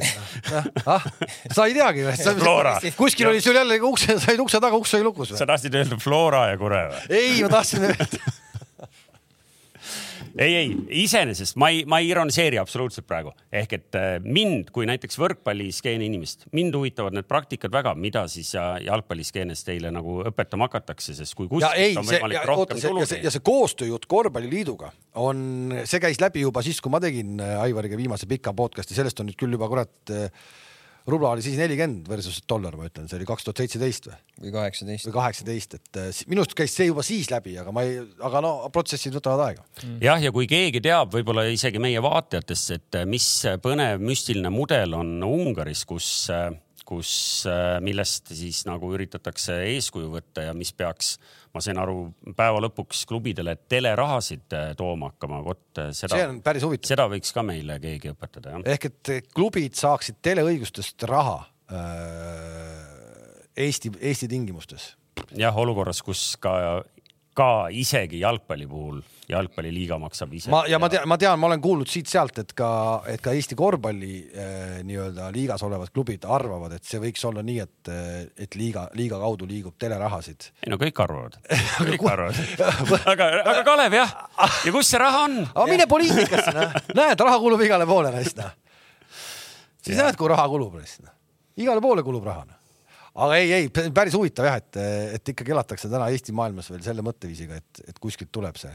[0.97, 1.07] ah,
[1.53, 2.75] sa ei teagi või Flora.?
[2.99, 5.53] kuskil oli sul jälle ukse, said ukse taga, uks oli lukus sa või?
[5.55, 7.07] tahtsid öelda Flora ja Kure või?
[7.21, 8.25] ei, ma tahtsin öelda.
[10.39, 14.87] ei, ei iseenesest ma ei, ma ei ironiseeri absoluutselt praegu, ehk et äh, mind kui
[14.89, 20.69] näiteks võrkpalliskeene inimest, mind huvitavad need praktikad väga, mida siis ja- jalgpalliskeenes teile nagu õpetama
[20.69, 23.23] hakatakse, sest kui ja ei, kuskilt on see, võimalik oota, rohkem see tulu ja see,
[23.25, 25.43] ja see koostööjutt Korvpalliliiduga on,
[25.89, 29.31] see käis läbi juba siis, kui ma tegin äh, Aivariga viimase pika podcast'i, sellest on
[29.31, 29.95] nüüd küll juba kurat,
[31.07, 34.55] rubla oli siis nelikümmend versus dollar, ma ütlen, see oli kaks tuhat seitseteist või, või
[34.57, 35.15] kaheksateist või.
[35.17, 38.53] kaheksateist, et äh, minu arust käis see juba siis läbi, aga ma ei, aga no
[38.75, 39.67] protsessid võtavad aega.
[40.03, 43.29] jah, ja kui keegi teab, võib-olla isegi meie vaatajatest, et äh, mis
[43.63, 46.11] põnev müstiline mudel on Ungaris, kus,
[46.87, 47.11] kus,
[47.85, 51.17] millest siis nagu üritatakse eeskuju võtta ja mis peaks,
[51.57, 56.41] ma sain aru, päeva lõpuks klubidele telerahasid äh, tooma hakkama, vot äh, seda see, on
[56.45, 56.91] päris huvitav.
[56.93, 58.67] seda võiks ka meile keegi õpetada, jah.
[58.77, 61.39] ehk et klubid saaksid teleõigustest raha
[61.73, 62.85] äh,
[63.57, 64.91] Eesti, Eesti tingimustes.
[65.37, 66.85] jah, olukorras, kus ka,
[67.37, 70.51] ka isegi jalgpalli puhul jalgpalliliiga maksab ise.
[70.51, 72.69] ma ja ma tean, ma tean, ma olen kuulnud siit-sealt, et ka,
[73.11, 77.59] et ka Eesti korvpalli äh, nii-öelda liigas olevad klubid arvavad, et see võiks olla nii,
[77.65, 77.93] et,
[78.47, 80.51] et liiga, liiga kaudu liigub telerahasid.
[80.65, 81.39] ei no kõik arvavad,
[81.91, 82.43] kõik arvavad.
[83.15, 84.15] aga, aga Kalev jah,
[84.69, 85.41] ja kus see raha on?
[85.49, 88.53] aga mine poliitikasse, noh, näed, raha kulub igale poole, noh.
[89.83, 90.05] siis Jah.
[90.07, 91.17] näed, kuhu raha kulub, noh.
[91.59, 92.56] igale poole kulub raha, noh.
[93.17, 94.81] Aga ei, ei, päris huvitav jah, et,
[95.17, 98.73] et ikkagi elatakse täna Eesti maailmas veel selle mõtteviisiga, et, et kuskilt tuleb see,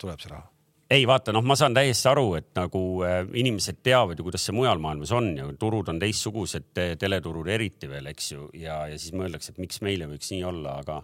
[0.00, 0.46] tuleb see raha.
[0.94, 4.56] ei vaata, noh, ma saan täiesti aru, et nagu äh, inimesed teavad ju, kuidas see
[4.56, 9.14] mujal maailmas on ja turud on teistsugused, teleturud eriti veel, eks ju, ja, ja siis
[9.16, 11.00] mõeldakse, et miks meil ei võiks nii olla, aga,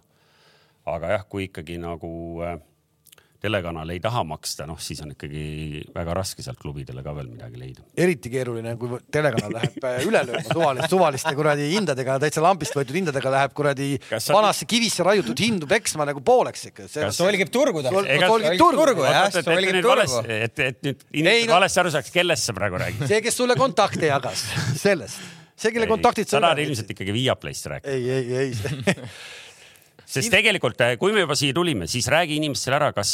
[0.96, 2.12] aga jah, kui ikkagi nagu
[2.46, 2.58] äh,
[3.40, 7.56] telekanal ei taha maksta, noh, siis on ikkagi väga raske sealt klubidele ka veel midagi
[7.60, 7.84] leida.
[7.96, 12.98] eriti keeruline, kui telekanal läheb äh, üle lööma suvaliste, suvaliste kuradi hindadega, täitsa lambist võetud
[13.00, 16.88] hindadega läheb kuradi sa- vanasse kivisse raiutud hindu peksma nagu pooleks ikka.
[17.16, 17.94] Solgib turgu ta.
[17.96, 22.44] Solgib turgu, jah, solgib turgu et, et nüüd Ei, inimesed no- valesti aru saaks, kellest
[22.48, 23.06] sa praegu räägid.
[23.08, 24.44] see, kes sulle kontakte jagas,
[24.80, 25.20] sellest,
[25.56, 27.94] see, kelle kontaktid sa tahad ilmselt ikkagi Viaplayst rääkida.
[27.96, 28.94] ei, ei, ei,
[30.10, 33.12] sest tegelikult, kui me juba siia tulime, siis räägi inimestele ära, kas,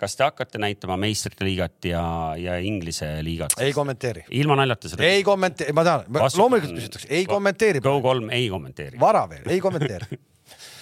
[0.00, 2.02] kas te hakkate näitama meistrite liigat ja,
[2.40, 3.56] ja Inglise liigat?
[3.64, 5.04] ei kommenteeri, ilma naljata seda.
[5.08, 6.06] ei kommenteeri, ma tean,
[6.40, 9.00] loomulikult küsitakse, ei kommenteeri, Go3 ei kommenteeri.
[9.00, 10.20] vara veel, ei kommenteeri.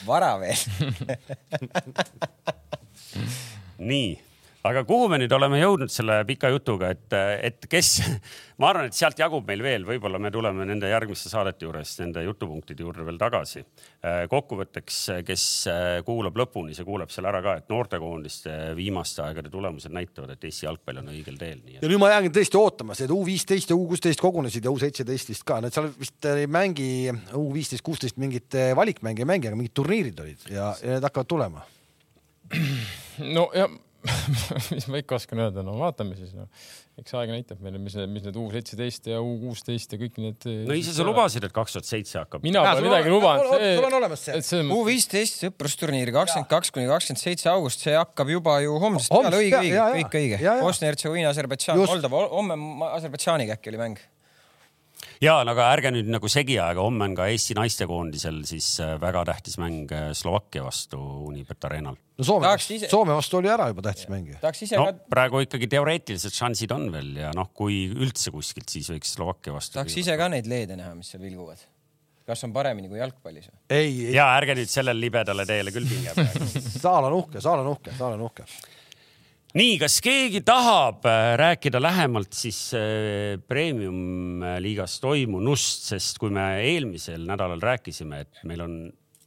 [0.06, 0.56] vara veel.
[3.90, 4.08] nii,
[4.66, 7.14] aga kuhu me nüüd oleme jõudnud selle pika jutuga, et,
[7.48, 7.90] et kes,
[8.62, 12.24] ma arvan, et sealt jagub meil veel, võib-olla me tuleme nende järgmiste saadete juures nende
[12.24, 13.64] jutupunktide juurde veel tagasi.
[14.30, 15.44] kokkuvõtteks, kes
[16.06, 20.66] kuulab lõpuni, see kuuleb selle ära ka, et noortekoondiste viimaste aegade tulemused näitavad, et Eesti
[20.66, 23.72] jalgpall on õigel teel, nii et ja nüüd ma jäängi tõesti ootama, see U viisteist
[23.72, 26.90] ja U kuusteist kogunesid ja U seitseteist vist ka, need seal vist ei mängi
[27.38, 31.30] U viisteist, kuusteist mingit valikmänge ei mängi, aga mingid turniirid olid ja, ja need hakkavad
[31.30, 31.66] tulema.
[33.36, 33.66] no ja
[34.74, 36.46] mis ma ikka oskan öelda, no vaatame siis no..
[37.00, 40.48] eks aeg näitab meile, mis, mis need U seitseteist ja U kuusteist ja kõik need.
[40.68, 41.06] no ise sa.
[41.06, 42.44] lubasid, et kaks tuhat seitse hakkab.
[42.46, 43.52] mina pole midagi lubanud.
[43.52, 44.64] sul on olemas see.
[44.64, 49.40] U viisteist sõprusturniir kakskümmend kaks kuni kakskümmend seitse august, see hakkab juba ju homsest peale,
[49.44, 50.42] õige, õige, kõik õige.
[50.64, 51.82] Bosnia-Hertsegoviina, Aserbaidžaan.
[51.84, 52.60] Moldova, homme
[52.96, 54.06] Aserbaidžaaniga äkki oli mäng.
[55.22, 58.96] Ja no aga ärge nüüd nagu segi ajage, homme on ka Eesti naistekoondisel siis äh,
[59.02, 61.96] väga tähtis mäng äh, Slovakkia vastu Unibet Arenal.
[61.96, 64.40] no Soome ise-, Soome vastu oli ära juba tähtis mäng ju.
[64.40, 69.16] no ka, praegu ikkagi teoreetilised šansid on veel ja noh, kui üldse kuskilt, siis võiks
[69.16, 69.78] Slovakkia vastu.
[69.78, 71.64] tahaks ise ka neid leede näha, mis seal vilguvad.
[72.26, 73.60] kas on paremini kui jalgpallis või?
[73.70, 76.48] ei, ei, ja ärge nüüd sellele libedale teele küll pinge praegu.
[76.76, 78.48] Saal on uhke, Saal on uhke, Saal on uhke.
[79.56, 87.24] nii, kas keegi tahab äh, rääkida lähemalt siis äh, premium-liigas toimunust, sest kui me eelmisel
[87.28, 88.78] nädalal rääkisime, et meil on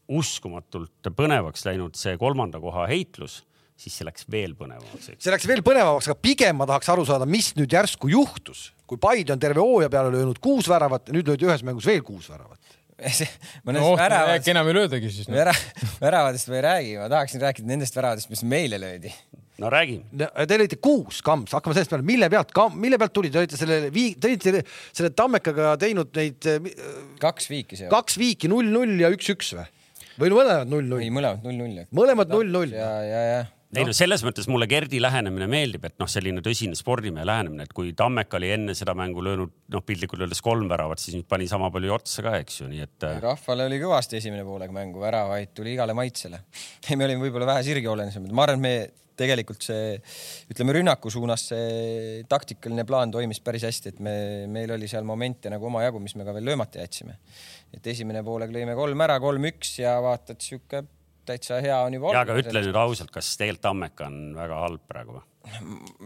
[0.09, 3.43] uskumatult põnevaks läinud see kolmanda koha heitlus,
[3.79, 7.29] siis see läks veel põnevamaks, see läks veel põnevamaks, aga pigem ma tahaks aru saada,
[7.29, 11.29] mis nüüd järsku juhtus, kui Paide on terve hooaja peale löönud kuus väravat ja nüüd
[11.29, 12.57] löödi ühes mängus veel kuus väravat.
[13.65, 15.37] mõnest noh, väravast äkki, enam ei löödagi siis no..
[15.37, 15.55] vära-,
[16.05, 19.13] väravadest ma ei räägi, ma tahaksin rääkida nendest väravadest, mis meile löödi.
[19.59, 19.99] No räägi.
[20.19, 23.81] Te olite kuus kamps, hakkame sellest peale, mille pealt, mille pealt tuli, te olite selle
[23.93, 26.71] vii-, te olite selle Tammekaga teinud neid äh,
[27.21, 27.91] kaks viiki seal.
[27.93, 29.69] kaks viiki, null-null ja üks-üks või?
[30.19, 31.07] või mõlemad ei, null-null?
[31.15, 31.87] mõlemad null-null.
[31.95, 32.75] mõlemad null-null.
[32.75, 33.39] ja, ja, ja
[33.77, 37.73] ei no selles mõttes mulle Gerdi lähenemine meeldib, et noh, selline tõsine spordimehe lähenemine, et
[37.75, 41.45] kui Tammek oli enne seda mängu löönud noh, piltlikult öeldes kolm väravat, siis nüüd pani
[41.49, 42.95] sama palju otsa ka, eks ju, nii et.
[43.05, 46.41] äh, rahvale oli kõvasti esimene poolega mängu, väravaid tuli igale maitsele.
[46.97, 48.73] me olime võib-olla vähe sirgjoonelised, ma arvan, et me
[49.19, 49.95] tegelikult see,
[50.51, 54.15] ütleme rünnaku suunas see taktikaline plaan toimis päris hästi, et me,
[54.51, 57.19] meil oli seal momente nagu omajagu, mis me ka veel löömata jätsime.
[57.73, 60.83] et esimene poolega lõime kolm ära, kolm-üks ja vaatad sihuke
[61.29, 62.13] täitsa hea on juba.
[62.15, 65.25] ja aga ütle nüüd ausalt, kas tegelikult Tammeka on väga halb praegu või?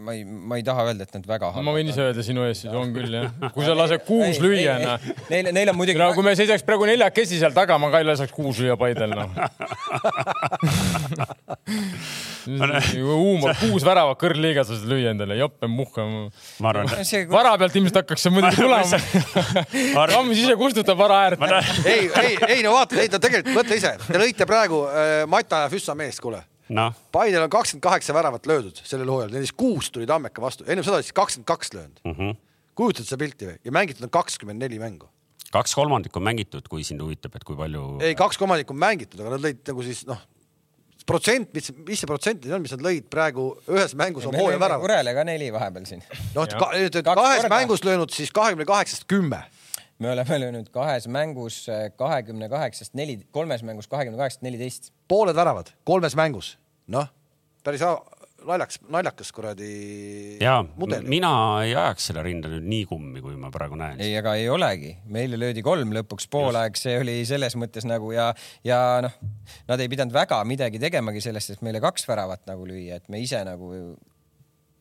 [0.05, 2.45] ma ei, ma ei taha öelda, et nad väga halvad ma võin ise öelda sinu
[2.47, 3.32] ees, siis on küll jah.
[3.55, 5.07] kui sa lased kuus lüüa, noh.
[5.32, 8.07] Neil, neil on muidugi no kui me seisaks praegu neljakesi seal taga, ma ka ei
[8.07, 9.30] laseks kuus lüüa Paidel, noh.
[12.46, 16.06] huumor, kuus väravat kõrgliigas lased lüüa endale, jope muhka.
[16.64, 19.02] ma arvan, et vara pealt ilmselt hakkaks see muidugi tulema.
[20.14, 21.46] Rammis ise kustutab vara äärt.
[21.86, 25.66] ei, ei, ei no vaata, ei no tegelikult mõtle ise, te lõite praegu äh, Mata
[25.66, 29.91] ja Füssa meest, kuule noh, Paidel on kakskümmend kaheksa väravat löödud sellel hooajal, nendest kuus
[29.91, 32.12] tuli Tammeka vastu, ennem seda oli siis kakskümmend kaks löönud mm.
[32.12, 32.30] Mhm.
[32.30, 32.38] -hmm.
[32.76, 33.58] kujutad seda pilti või?
[33.64, 35.10] ja mängitud on kakskümmend neli mängu.
[35.52, 38.00] kaks kolmandikku on mängitud, kui sind huvitab, et kui palju.
[38.02, 40.22] ei, kaks kolmandikku on mängitud, aga nad lõid nagu siis noh,
[41.06, 44.84] protsent, mis, mis see protsent on, mis nad lõid praegu ühes mängus on hooaja värava.
[44.84, 46.06] Kurele ka neli vahepeal siin.
[46.36, 46.47] noh,
[47.10, 49.43] kahes mängus löönud siis kahekümne kaheksast kümme
[50.04, 54.91] me oleme löönud kahes mängus äh, kahekümne kaheksast neli, kolmes mängus kahekümne kaheksast neliteist.
[55.08, 57.08] pooled väravad kolmes mängus, noh,
[57.64, 57.84] päris
[58.48, 59.72] naljakas, naljakas kuradi.
[60.41, 60.58] ja
[61.08, 61.34] mina
[61.64, 64.02] ei ajaks seda rinda nüüd nii kummi, kui ma praegu näen.
[64.04, 68.32] ei, aga ei olegi, meile löödi kolm lõpuks poolaeg, see oli selles mõttes nagu ja,
[68.68, 69.20] ja noh,
[69.70, 73.22] nad ei pidanud väga midagi tegemagi sellest, et meile kaks väravat nagu lüüa, et me
[73.24, 73.74] ise nagu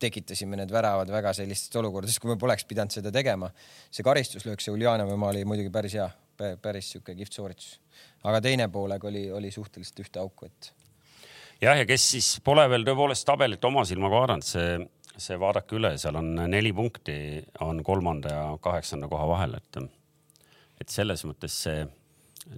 [0.02, 3.50] tekitasime need väravad väga sellistest olukordadest, kui me poleks pidanud seda tegema.
[3.90, 6.08] see karistuslöök, see Uljanovi oma oli muidugi päris hea,
[6.62, 7.80] päris sihuke kihvt sooritus.
[8.24, 10.72] aga teine poolega oli, oli suhteliselt ühte auku, et.
[11.62, 14.76] Jah, ja kes siis pole veel tõepoolest tabelit oma silmaga vaadanud, see,
[15.16, 17.16] see vaadake üle, seal on neli punkti,
[17.64, 19.82] on kolmanda ja kaheksanda koha vahel, et,
[20.82, 21.84] et selles mõttes see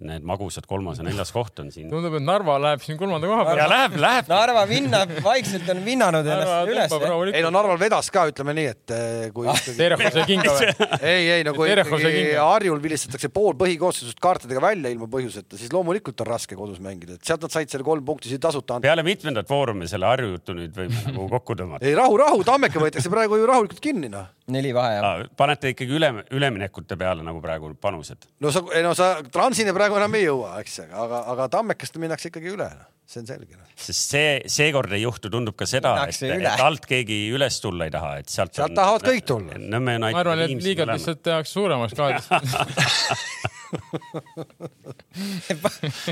[0.00, 1.88] need magusad kolmas ja neljas koht on siin.
[1.92, 3.60] tundub, et Narva läheb siin kolmanda koha peale.
[3.60, 4.30] ja läheb, läheb.
[4.30, 7.34] Narva vinnab, vaikselt on vinnanud ennast üles.
[7.34, 9.60] ei no Narval vedas ka, ütleme nii, et eh, kui ah,.
[9.74, 10.70] Terho sai kinga või?
[11.12, 16.24] ei, ei no kui ikkagi Harjul vilistatakse pool põhikoosseisust kaartidega välja ilma põhjuseta, siis loomulikult
[16.24, 18.88] on raske kodus mängida, et sealt nad said selle kolm punkti siin tasuta anda.
[18.88, 21.84] peale mitmendat foorumi selle Harju jutu nüüd võime nagu kokku tõmmata.
[21.84, 24.30] ei rahu, rahu, Tammeka võetakse praegu ju rahulikult kinni noh.
[24.54, 25.24] neli vahe jah.
[25.36, 28.28] panete ikkagi üle, üleminekute peale nagu praegu panused?
[28.40, 32.52] no sa, no sa Transini praegu enam ei jõua, eks, aga, aga Tammekast minnakse ikkagi
[32.54, 33.64] üle, noh, see on selge no..
[33.76, 37.94] sest see, seekord ei juhtu, tundub ka seda, et, et alt keegi üles tulla ei
[37.94, 38.54] taha, et sealt.
[38.56, 39.58] sealt on, tahavad kõik tulla.
[39.60, 40.16] Nõmme United.
[40.16, 42.04] ma arvan, et liigad lihtsalt tehakse suuremaks ka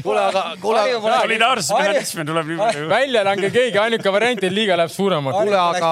[0.03, 0.83] kuule, aga, kuule.
[1.01, 2.89] solidaarsusmehhanism tuleb nii palju.
[2.91, 5.37] välja lange keegi, ainuke variant, et liiga läheb suuremaks.
[5.39, 5.91] kuule, aga,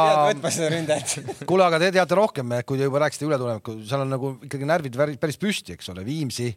[1.50, 4.98] kuule, aga te teate rohkem, kui te juba rääkisite ületulemiku, seal on nagu ikkagi närvid
[5.22, 6.48] päris püsti, eks ole, Viimsi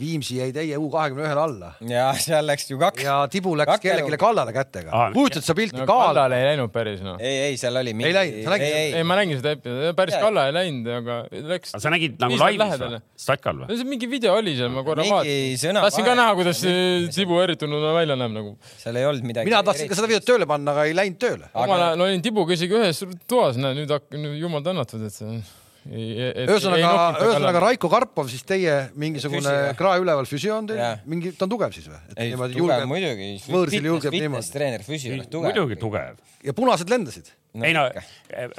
[0.00, 1.66] Viimsi jäi teie U kahekümne ühele alla.
[1.84, 3.02] ja seal läks ju kaks.
[3.04, 5.10] ja Tibu läks kellelegi kallale kätega ah,.
[5.12, 5.86] kujutad sa pilti no,?
[5.90, 7.18] kallale ei läinud päris noh.
[7.20, 8.08] ei, ei seal oli mingi....
[8.08, 8.72] ei läinud, sa nägid?
[8.78, 11.18] ei, ei, ma nägin seda epi-, päris kalla ei läinud, aga
[11.52, 11.76] läks.
[11.76, 13.02] sa nägid nagu laivis või?
[13.26, 13.70] Statkal või?
[13.76, 15.82] see mingi video oli seal, ma korra vaatasin.
[15.84, 16.64] tahtsin ka näha, kuidas
[17.12, 18.56] Tibu eritunud välja näeb nagu.
[18.80, 19.52] seal ei olnud midagi.
[19.52, 21.52] mina tahtsin ka seda videot tööle panna, aga ei läinud tööle.
[21.52, 23.92] omal ajal olin Tibuga isegi ühes toas, näe nüüd
[24.40, 25.42] jumal tänatud, et see
[25.90, 26.92] ühesõnaga,
[27.24, 31.74] ühesõnaga Raiko Karpov, siis teie mingisugune krae üleval füsio on teil, mingi, ta on tugev
[31.74, 32.00] siis või?
[32.16, 33.30] ei, tugev muidugi.
[33.50, 34.52] võõrsil julgeb niimoodi.
[34.54, 35.50] treener, füsio, tugev.
[35.50, 36.20] muidugi tugev.
[36.46, 37.64] ja punased lendasid no,.
[37.66, 37.84] ei no,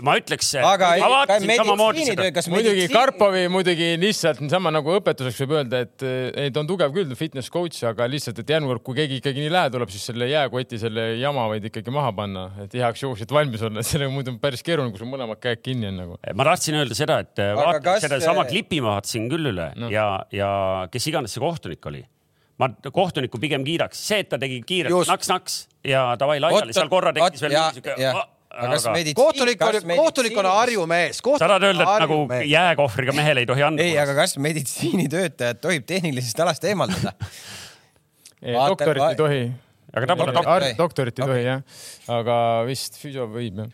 [0.06, 0.52] ma ütleks.
[0.62, 0.92] aga
[2.54, 7.14] muidugi Karpovi muidugi lihtsalt niisama nagu õpetuseks võib öelda, et ei, ta on tugev küll,
[7.18, 10.30] fitness coach, aga lihtsalt, et järgmine kord, kui keegi ikkagi nii lähe tuleb, siis selle
[10.30, 14.14] jääkoti, selle jama võid ikkagi maha panna, et heaks juhuks, et valmis olla, et sellega
[14.14, 16.20] muidu on päris keeruline, kui sul mõlemad käed kinni on nagu.
[16.38, 19.92] ma tahtsin öelda seda, et vaata, sedasama klipi ma vaatasin küll üle no.
[19.94, 20.50] ja, ja
[20.92, 22.04] kes iganes see kohtunik oli
[22.62, 27.14] ma kohtunikku pigem kiidaks, see, et ta tegi kiirelt naks-naks ja davai laiali, seal korra
[27.16, 27.98] tekkis veel siuke
[28.54, 29.18] aga kas meditsiin.
[29.18, 31.20] kohtunik on, kohtunik on Harju mees.
[31.24, 32.18] sa tahad öelda, et nagu
[32.54, 33.84] jääkohvriga mehele ei tohi anda?
[33.84, 37.16] ei, aga kas meditsiinitöötajat tohib tehnilisest alast eemaldada
[38.70, 39.44] doktorit ei tohi.
[39.94, 40.68] aga ta pole doktor.
[40.78, 41.64] doktorit ei tohi jah,
[42.20, 42.36] aga
[42.70, 43.72] vist füsio võib jah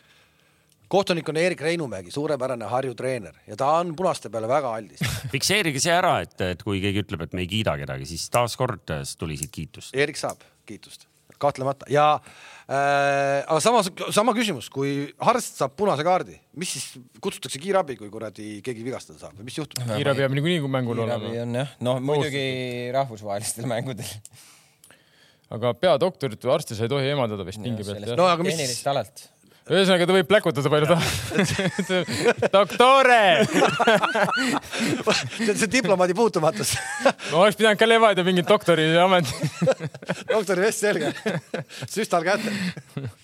[0.89, 5.81] kohtunik on Erik Reinumägi, suurepärane Harju treener ja ta on punaste peale väga aldis fikseerige
[5.83, 8.89] see ära, et, et kui keegi ütleb, et me ei kiida kedagi, siis taaskord
[9.21, 9.93] tuli siit kiitust.
[9.97, 11.05] Erik saab kiitust,
[11.41, 16.89] kahtlemata ja äh, aga samas sama küsimus, kui Harst saab punase kaardi, mis siis
[17.23, 19.81] kutsutakse kiirabi, kui kuradi keegi vigastada saab või mis juhtub?
[19.93, 21.21] kiirabi peab niikuinii mängul olema.
[21.21, 22.45] kiirabi on jah, noh muidugi
[22.97, 24.09] rahvusvahelistel mängudel
[25.55, 28.89] aga peadoktorit või arsti sa ei tohi eemaldada vist pingi pealt No aga mis- tehnilisest
[28.91, 29.23] alalt.
[29.69, 31.07] Ühesõnaga ta võib pläkutada palju tahab.
[32.55, 33.21] doktore,
[35.37, 36.75] see on see diplomaadi puutumatus.
[37.05, 39.49] ma oleks pidanud ka Levadia mingit doktoriameti.
[40.29, 41.13] doktori vest selga,
[41.85, 42.53] süstal kätte.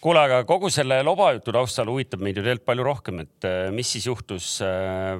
[0.03, 3.95] kuule, aga kogu selle lobajutu taustal huvitab meid ju tegelikult palju rohkem, et äh, mis
[3.97, 5.17] siis juhtus äh,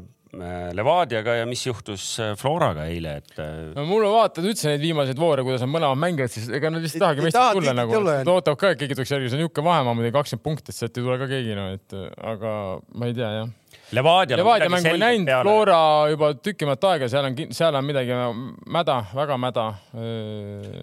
[0.76, 5.20] Levadiaga ja mis juhtus äh, Floraga eile, et äh, no mulle vaatad üldse neid viimaseid
[5.20, 7.76] voore, kuidas on mõlemad mängijad, siis ega nad lihtsalt ei tahagi Ei meist taha tulla
[7.78, 10.74] nagu tulla,, ootavad ka, et keegi tuleks järgi, see on niisugune vahemaa muidugi kakskümmend punkti,
[10.74, 11.96] et sealt ei tule ka keegi no, et
[12.34, 12.56] aga
[12.96, 13.54] ma ei tea jah.
[13.94, 14.38] Levadia.
[14.40, 15.80] Levadia mängu ei näinud, Flora
[16.10, 18.18] juba tükimat aega, seal on, seal on midagi
[18.74, 19.68] mäda, väga mäda.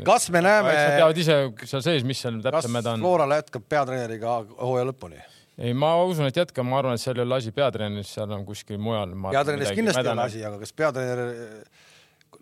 [0.06, 3.02] kas me näeme, Nad teavad ise seal sees, mis seal täpselt mäda on.
[3.02, 5.18] Florale jätkab peatreeneriga hooaja lõpuni?
[5.58, 8.44] ei, ma usun, et jätkab, ma arvan, et seal ei ole asi peatreeneris, seal on
[8.48, 9.14] kuskil mujal.
[9.28, 11.22] peatreeneris kindlasti ei ole asi, aga kas peatreener,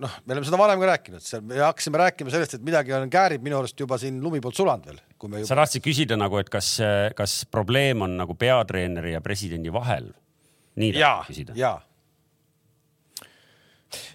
[0.05, 3.45] noh, me oleme seda varem ka rääkinud, me hakkasime rääkima sellest, et midagi on, käärib
[3.47, 5.63] minu arust juba siin lumi poolt sulanud veel, kui me sa juba.
[5.65, 6.73] tahtsid küsida nagu, et kas,
[7.19, 10.13] kas probleem on nagu peatreeneri ja presidendi vahel?
[10.81, 11.59] nii ja tahtsid, küsida?
[11.59, 11.75] ja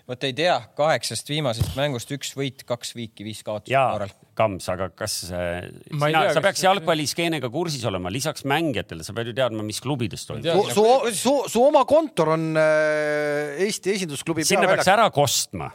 [0.09, 4.13] vot ei tea, kaheksast viimasest mängust üks võit, kaks viiki, viis kaotust ja Floral.
[4.35, 9.31] Kams, aga kas äh, Ma sina, sa peaks jalgpalliskeenega kursis olema, lisaks mängijatele, sa pead
[9.31, 14.43] ju teadma, mis klubides toimub su, su, su, su oma kontor on äh, Eesti esindusklubi
[14.47, 15.71] sinna peaks ära kostma.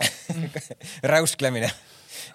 [1.15, 1.71] räusklemine.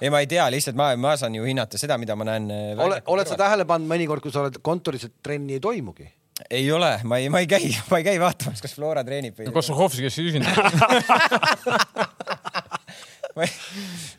[0.02, 2.50] ei, ma ei tea, lihtsalt ma, ma saan ju hinnata seda, mida ma näen.
[2.82, 6.10] ole, oled sa tähele pannud mõnikord, kui sa oled kontoris, et trenni ei toimugi?
[6.50, 9.52] Ei ole, ma ei, ma ei käi, ma ei käi vaatamas, kas Flora treenib või.
[9.56, 10.48] Kossuhovski, kes ei küsinud.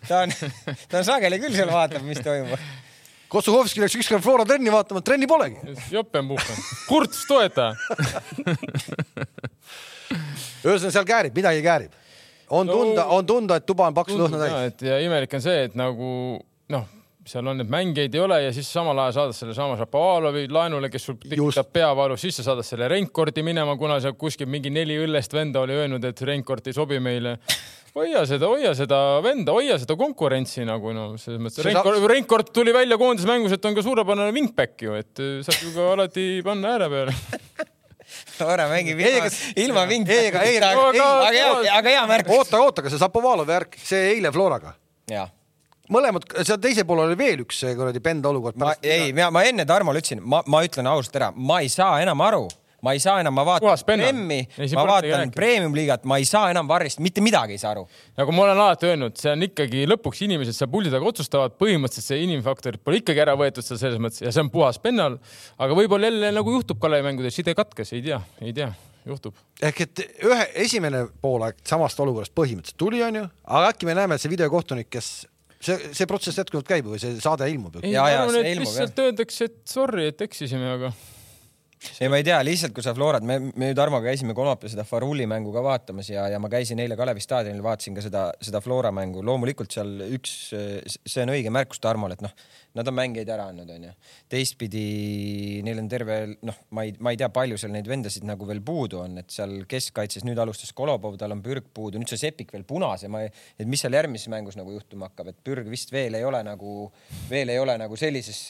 [0.09, 0.33] ta on,
[0.91, 2.59] ta on sageli küll seal vaatab, mis toimub.
[3.33, 5.59] Kossuhovski läks ükskord Flora trenni vaatama, trenni polegi.
[5.91, 6.57] jopenpuhkan.
[6.89, 7.73] Kurt, toeta.
[10.67, 11.93] ühesõnaga seal käärib, midagi käärib.
[12.51, 14.53] on No- tunda, on tunda, et tuba on paksu lõhna täis.
[14.71, 16.39] et ja imelik on see, et nagu
[16.71, 16.85] noh,
[17.27, 21.09] seal on neid mängijaid ei ole ja siis samal ajal saadad sellesama Šapovalovi laenule, kes
[21.09, 25.35] sul tekitab peavalu, siis sa saadad selle Reinkordi minema, kuna seal kuskil mingi neli õllest
[25.35, 27.37] venda oli öelnud, et Reinkord ei sobi meile.
[27.97, 32.75] hoia seda, hoia seda venda, hoia seda konkurentsi nagu noh, selles mõttes saab-, Reinkord tuli
[32.77, 36.77] välja koondismängus, et on ka suurepärane wingback ju, et äh, saab ju ka alati panna
[36.77, 37.17] ääre peale.
[38.37, 39.27] Flora mängib ilma
[39.59, 40.13] ilma vingi.
[40.15, 40.85] ei, aga- ei, aga
[41.75, 42.31] aga- hea, märk.
[42.31, 44.77] oota, oota, aga see Zapovalovi värk, see eile Floraga,
[45.11, 45.27] jaa
[45.93, 48.59] mõlemad, seal teisel pool oli veel üks kuradi penda olukord.
[48.61, 52.01] ma ei, ma, ma enne Tarmole ütlesin, ma, ma ütlen ausalt ära, ma ei saa
[52.03, 52.47] enam aru,
[52.87, 57.01] ma ei saa enam, ma vaatan siin ma vaatan premium-liigat, ma ei saa enam varrist
[57.05, 57.87] mitte midagi ei saa aru.
[58.19, 62.13] nagu ma olen alati öelnud, see on ikkagi lõpuks inimesed seal puldi taga otsustavad, põhimõtteliselt
[62.13, 65.19] see inimfaktor pole ikkagi ära võetud seal selles mõttes ja see on puhas pennal.
[65.59, 68.71] aga võib-olla jälle nagu juhtub Kalevi mängudes, side katkes, ei tea, ei tea,
[69.09, 69.39] juhtub.
[69.63, 74.23] ehk et ühe, esimene poolaeg samast olukorrast põhimõtteliselt tuli, onju, aga äkki me näeme, et
[74.23, 75.15] see videokohtunik, kes
[75.61, 77.85] see, see protsess jätkuvalt käib või see saade ilmub ju?
[77.85, 80.93] ei, Ja, ma arvan, et ilmub, lihtsalt öeldakse, et sorry, et eksisime, aga
[82.01, 84.85] ei, ma ei tea, lihtsalt kui sa Florat, me, me ju Tarmoga käisime kolmapäeval seda
[84.89, 88.63] Faruli mängu ka vaatamas ja, ja ma käisin eile Kalevi staadionil, vaatasin ka seda, seda
[88.65, 89.23] Flora mängu.
[89.27, 90.37] loomulikult seal üks,
[90.97, 92.33] see on õige märkus Tarmole, et noh,
[92.77, 93.93] nad on mängijaid ära andnud, onju.
[94.33, 94.85] teistpidi
[95.67, 98.61] neil on terve, noh, ma ei, ma ei tea, palju seal neid vendasid nagu veel
[98.67, 102.53] puudu on, et seal keskkaitses nüüd alustas Kolobov, tal on Pürg puudu, nüüd see Sepik
[102.55, 105.93] veel punase, ma ei, et mis seal järgmises mängus nagu juhtuma hakkab, et Pürg vist
[105.95, 106.91] veel ei ole nagu,
[107.31, 108.43] veel ei ole nagu sellises.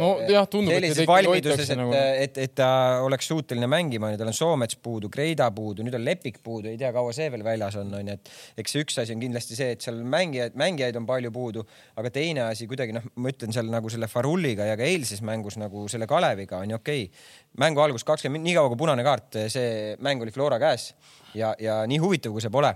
[0.00, 2.70] No jah, tundub, et teda valmiduses, hoitakse nagu- et, et ta
[3.04, 6.92] oleks suuteline mängima, tal on Soomets puudu, Kreida puudu, nüüd on Lepik puudu, ei tea,
[6.96, 9.84] kaua see veel väljas on, onju, et eks see üks asi on kindlasti see, et
[9.84, 11.64] seal mängijaid, mängijaid on palju puudu,
[12.00, 15.60] aga teine asi kuidagi noh, ma ütlen seal nagu selle Farulliga ja ka eilses mängus
[15.60, 17.24] nagu selle Kaleviga on ju okei okay..
[17.60, 20.90] mängu algus kakskümmend, nii kaua kui punane kaart, see mäng oli Flora käes
[21.34, 22.72] ja, ja nii huvitav, kui see pole,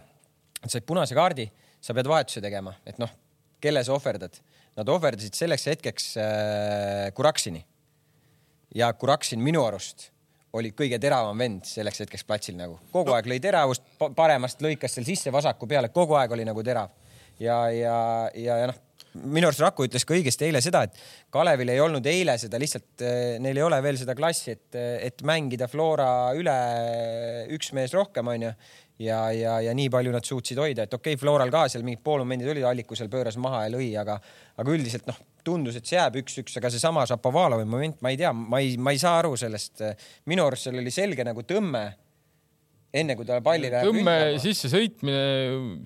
[0.67, 1.49] said punase kaardi,
[1.81, 3.11] sa pead vahetuse tegema, et noh,
[3.61, 4.37] kelle sa ohverdad.
[4.75, 7.61] Nad ohverdasid selleks hetkeks äh, Kuraksini
[8.75, 10.11] ja Kuraksin minu arust
[10.55, 15.07] oli kõige teravam vend selleks hetkeks platsil nagu, kogu aeg lõi teravust, paremast lõikas seal
[15.07, 16.91] sisse vasaku peale, kogu aeg oli nagu terav.
[17.39, 17.97] ja, ja,
[18.35, 18.79] ja, ja noh,
[19.23, 20.99] minu arust Raku ütles ka õigesti eile seda, et
[21.35, 23.05] Kalevil ei olnud eile seda lihtsalt,
[23.43, 26.09] neil ei ole veel seda klassi, et, et mängida Flora
[26.39, 26.57] üle
[27.55, 28.55] üks mees rohkem, onju
[28.99, 32.03] ja, ja, ja nii palju nad suutsid hoida, et okei okay,, Floral ka seal mingid
[32.05, 34.19] poolmomendid olid, Alliku seal pööras maha ja lõi, aga,
[34.61, 38.33] aga üldiselt noh, tundus, et see jääb üks-üks, aga seesama Šapovalovi moment, ma ei tea,
[38.33, 39.83] ma ei, ma ei saa aru sellest.
[40.31, 41.85] minu arust seal oli selge nagu tõmme
[42.95, 45.23] enne kui ta palli läheb tõmme sisse sõitmine,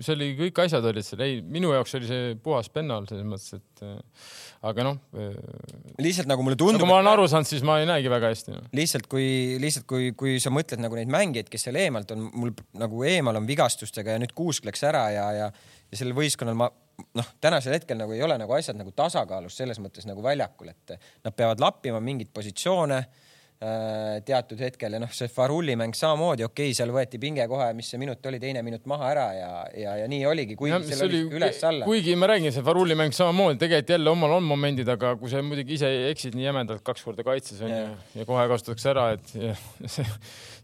[0.05, 3.55] see oli, kõik asjad olid seal, ei, minu jaoks oli see puhas pennal selles mõttes,
[3.57, 4.25] et äh,
[4.69, 4.99] aga noh,
[6.01, 8.53] lihtsalt nagu mulle nagu tundub, ma olen aru saanud, siis ma ei näegi väga hästi
[8.53, 8.61] no..
[8.77, 9.29] lihtsalt kui,
[9.61, 13.39] lihtsalt kui, kui sa mõtled nagu neid mängijaid, kes seal eemalt on, mul nagu eemal
[13.39, 15.49] on vigastustega ja nüüd Kuusk läks ära ja, ja,
[15.89, 16.69] ja sellel võistkonnal ma
[17.15, 20.99] noh, tänasel hetkel nagu ei ole nagu asjad nagu tasakaalus selles mõttes nagu väljakul, et
[21.25, 23.25] nad peavad lappima mingeid positsioone äh,
[23.59, 27.89] teatud hetkel ja noh, see Farulli mäng samamoodi, okei okay,, seal võeti pinge kohe, mis
[27.91, 31.03] see minut oli, teine minut maha ära ja, ja, ja nii oligi, kuigi Jah, seal
[31.09, 31.89] oli üles-alla.
[31.89, 35.43] kuigi ma räägin, see Faruli mäng samamoodi, tegelikult jälle omal on momendid, aga kui sa
[35.43, 38.07] muidugi ise eksid nii jämedalt kaks korda kaitses onju Jah.
[38.21, 39.59] ja kohe kasutatakse ära, et ja,
[39.97, 40.07] see,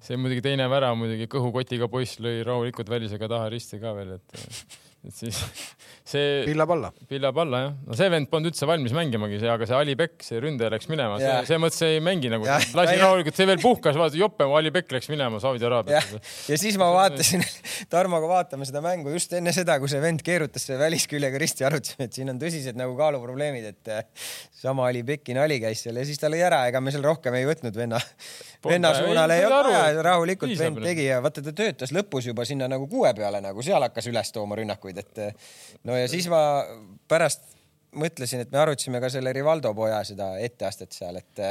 [0.07, 4.39] see muidugi teine värav muidugi kõhukotiga poiss lõi rahulikult välisega taha risti ka veel, et,
[5.05, 5.39] et siis
[6.11, 6.91] see pillab alla.
[7.09, 10.25] pillab alla jah, no see vend polnud üldse valmis mängimagi, see, aga see Ali Bekk,
[10.25, 13.97] see ründaja läks minema, see see mõttes ei mängi nagu, lasi rahulikult, see veel puhkas,
[13.99, 17.45] vaata jope, Ali Bekk läks minema Saudi Araabiasse., ja siis ma vaatasin
[17.93, 22.09] Tarmoga vaatame seda mängu just enne seda, kui see vend keerutas selle välisküljega risti, arutasime,
[22.09, 24.05] et siin on tõsised nagu kaaluprobleemid, et eh,
[24.65, 27.35] sama oli Beki nali käis seal ja siis ta lõi ära, ega me seal rohkem
[27.37, 27.99] ei võtnud venna,
[28.65, 32.69] venna suunal ei olnud vaja, rahulikult vend tegi ja vaata, ta töötas lõpus juba sinna
[32.71, 35.51] nagu kuue peale nagu seal hakkas üles tooma rünnakuid, et eh,
[35.87, 36.39] no ja siis ma
[37.11, 37.43] pärast
[37.95, 41.43] mõtlesin, et me arutasime ka selle Rivaldo poja seda etteastet seal, et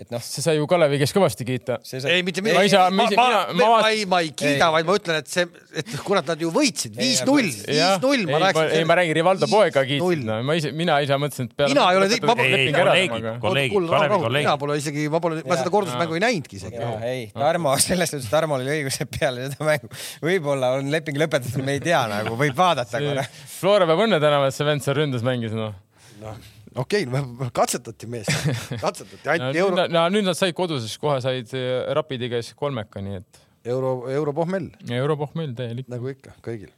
[0.00, 1.76] et noh, see sai ju Kalevi käest kõvasti kiita.
[1.84, 4.70] sai ei, mitte Ma midagi ma, ma- ma, mina- ma, ma ei, ma ei kiida,
[4.72, 5.44] vaid ma ütlen, et see,
[5.78, 10.02] et kurat, nad ju võitsid viis-null, viis-null, ei ma ei ma räägin Rivaldo poega kiitsin
[10.02, 11.74] Null., no ma ise, mina ise mõtlesin, et peale.
[11.74, 14.46] Mina ei ole teinud- ma- ära kolleegid, kolleegid, Kalevi kolleegid.
[14.48, 16.80] mina pole isegi, ma pole, ma seda kordusmängu ei näinudki isegi.
[16.80, 19.92] ja ei, Tarmo, selles suhtes Tarmol oli õigus, et peale seda mängu
[20.24, 23.26] võib-olla on leping lõpetatud, me ei tea nagu, võib vaadata korra.
[23.60, 25.76] Flora peab õnne tänama, et see vend seal ründes mängis, noh.
[26.24, 26.40] noh,
[26.76, 28.32] okei okay,, katsetati meest,
[28.84, 32.52] katsetati, no, anti nüüd, euro, no, nüüd nad said koduses, kohe said eh, Rapidi käes
[32.58, 33.42] kolmeka, nii et
[33.72, 35.90] euro, europohmell Europohmell täielik.
[35.92, 36.72] nagu ikka kõigil.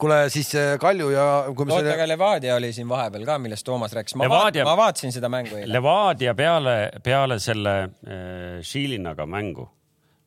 [0.00, 3.38] kuule, siis äh, Kalju ja kui me oota, selle aga Levadia oli siin vahepeal ka,
[3.42, 4.16] millest Toomas rääkis.
[4.16, 5.72] ma Levadia- vaatasin seda mängu eile.
[5.74, 9.68] Levadia peale, peale selle äh, Šilinaga mängu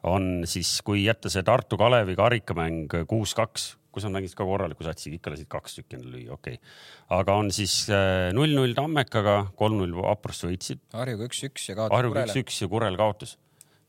[0.04, 5.20] on siis, kui jätta see Tartu Kalevi karikamäng kuus-kaks, kus nad mängisid ka korraliku satsiga,
[5.20, 6.74] ikka lasid kaks tükki endale lüüa, okei okay..
[7.20, 7.86] aga on siis
[8.34, 12.34] null-null Tammekaga, kolm-null Vaprust võitsid, Harjuga üks-üks ja kaotas Harjuga Kurele.
[12.34, 13.38] üks-üks ja Kurel kaotas.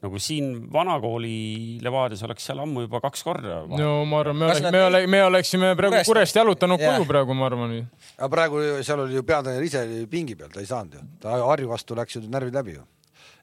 [0.05, 3.63] nagu siin vanakooli Levadias oleks seal ammu juba kaks korda.
[3.71, 6.99] no ma arvan, me nad me ole, me oleksime praegu Kurest- Kurest jalutanud Jah.
[6.99, 7.79] koju praegu, ma arvan.
[8.19, 11.73] aga praegu seal oli ju peatreener ise pingi peal, ta ei saanud ju, ta Harju
[11.73, 12.85] vastu läks ju närvid läbi ju.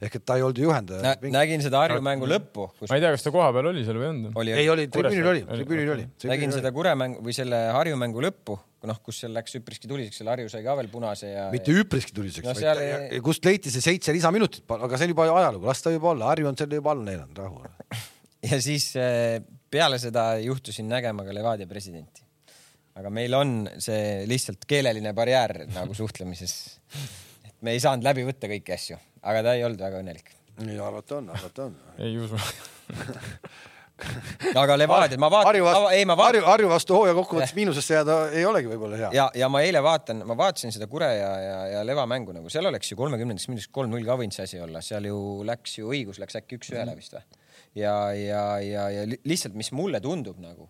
[0.02, 1.14] Ehk et ta ei olnud ju juhendaja.
[1.34, 4.08] nägin seda Harju mängu lõppu, kus ma ei tea, kas ta kohapeal oli seal või
[4.08, 4.38] ei olnud.
[4.41, 6.06] oli ei, oli, tribüünil oli, tribüünil oli.
[6.32, 8.58] nägin seda Kure mängu või selle Harju mängu lõppu,
[8.89, 11.45] noh, kus seal läks üpriski tuliseks, seal Harju sai ka veel punase ja.
[11.54, 15.28] mitte üpriski tuliseks No vaid ei- kust leiti see seitse lisaminutit, aga see on juba
[15.30, 18.02] ajalugu, las ta juba olla, Harju on selle juba alla neelanud, rahu.
[18.52, 19.38] ja siis eh,
[19.72, 22.26] peale seda juhtusin nägema ka Levadia presidenti.
[22.97, 26.58] aga meil on see lihtsalt keeleline barjäär nagu suhtlemises.
[27.45, 30.32] et me ei saanud läbi võtta kõiki asju, aga ta ei olnud väga õnnelik.
[30.68, 31.76] ei, arvata on, arvata on.
[32.06, 32.40] ei usu.
[34.58, 37.94] aga Levadia, ma Harju vaatan, vastu ei ma, Harju, vaatan Harju vastu hooaja kokkuvõttes miinusesse
[38.00, 39.12] jääda ei olegi võib-olla hea.
[39.14, 42.50] ja, ja ma eile vaatan, ma vaatasin seda Kure ja, ja, ja Leva mängu nagu
[42.50, 45.94] seal oleks ju kolmekümnendaks minutiks kolm-null ka võinud see asi olla, seal ju läks ju
[45.94, 47.26] õigus läks äkki üks-ühele vist või?
[47.78, 50.66] ja, ja, ja, ja li- lihtsalt, mis mulle tundub nagu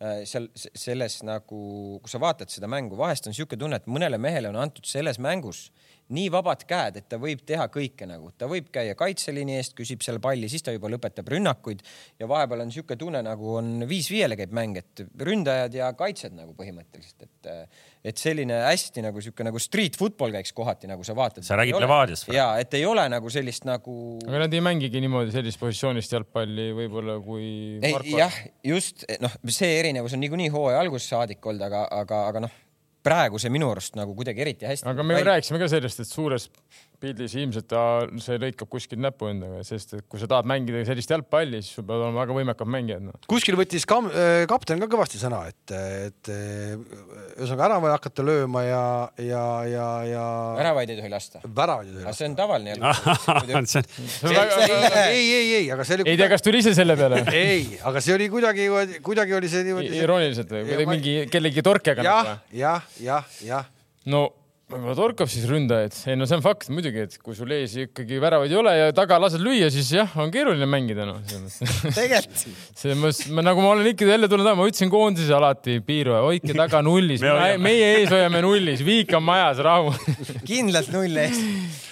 [0.00, 1.60] äh, seal selles nagu,
[2.00, 5.20] kui sa vaatad seda mängu, vahest on niisugune tunne, et mõnele mehele on antud selles
[5.20, 5.68] mängus
[6.14, 10.04] nii vabad käed, et ta võib teha kõike nagu, ta võib käia kaitseliini eest, küsib
[10.04, 11.84] seal palli, siis ta juba lõpetab rünnakuid
[12.20, 16.54] ja vahepeal on niisugune tunne nagu on viis-viiele käib mäng, et ründajad ja kaitsjad nagu
[16.58, 17.50] põhimõtteliselt, et
[18.00, 21.44] et selline hästi nagu sihuke nagu street football käiks kohati, nagu sa vaatad.
[21.44, 22.38] Sa räägid Levadiast või?
[22.38, 23.94] ja et ei ole nagu sellist nagu.
[24.24, 27.76] aga nad ei mängigi niimoodi sellist positsioonist jalgpalli võib-olla kui
[28.14, 32.56] jah, just noh, see erinevus on niikuinii hooaja algusest saadik olnud, aga, aga, aga noh,
[33.06, 34.88] praegu see minu arust nagu kuidagi eriti hästi.
[34.88, 36.50] aga me ju rääkisime ka sellest, et suures
[37.00, 37.82] pildis ilmselt ta,
[38.20, 41.86] see lõikab kuskilt näpu endaga, sest et kui sa tahad mängida sellist jalgpalli, siis sul
[41.88, 43.14] peavad olema väga võimekad mängijad no..
[43.30, 46.74] kuskil võttis kam, äh, kapten ka kõvasti sõna, et, et äh,
[47.38, 48.82] ühesõnaga ära vaja hakata lööma ja,
[49.24, 50.24] ja, ja, ja
[50.58, 51.42] väravaid ei tohi lasta.
[51.44, 52.18] väravaid ei tohi lasta.
[52.20, 53.70] see on tavaline jalgpall.
[55.16, 57.22] ei, ei, ei, aga see oli ei tea, kas tuli ise selle peale?
[57.44, 58.68] ei, aga see oli kuidagi,
[59.06, 59.94] kuidagi oli see niimoodi.
[60.02, 62.04] irooniliselt või kuidagi mingi kellegi torkega?
[62.04, 63.72] jah, jah, jah, jah.
[64.12, 64.26] no
[64.70, 68.20] võib-olla torkab siis ründajaid, ei no see on fakt muidugi, et kui sul ees ikkagi
[68.22, 72.44] väravaid ei ole ja taga lased lüüa, siis jah, on keeruline mängida noh, tegelikult.
[72.78, 76.82] selles mõttes, nagu ma olen ikka jälle tulnud, ma ütlesin koondises alati piiru, hoidke taga
[76.86, 79.94] nullis Me meie ees hoiame nullis, viik on majas, rahu.
[80.50, 81.40] kindlalt null ees.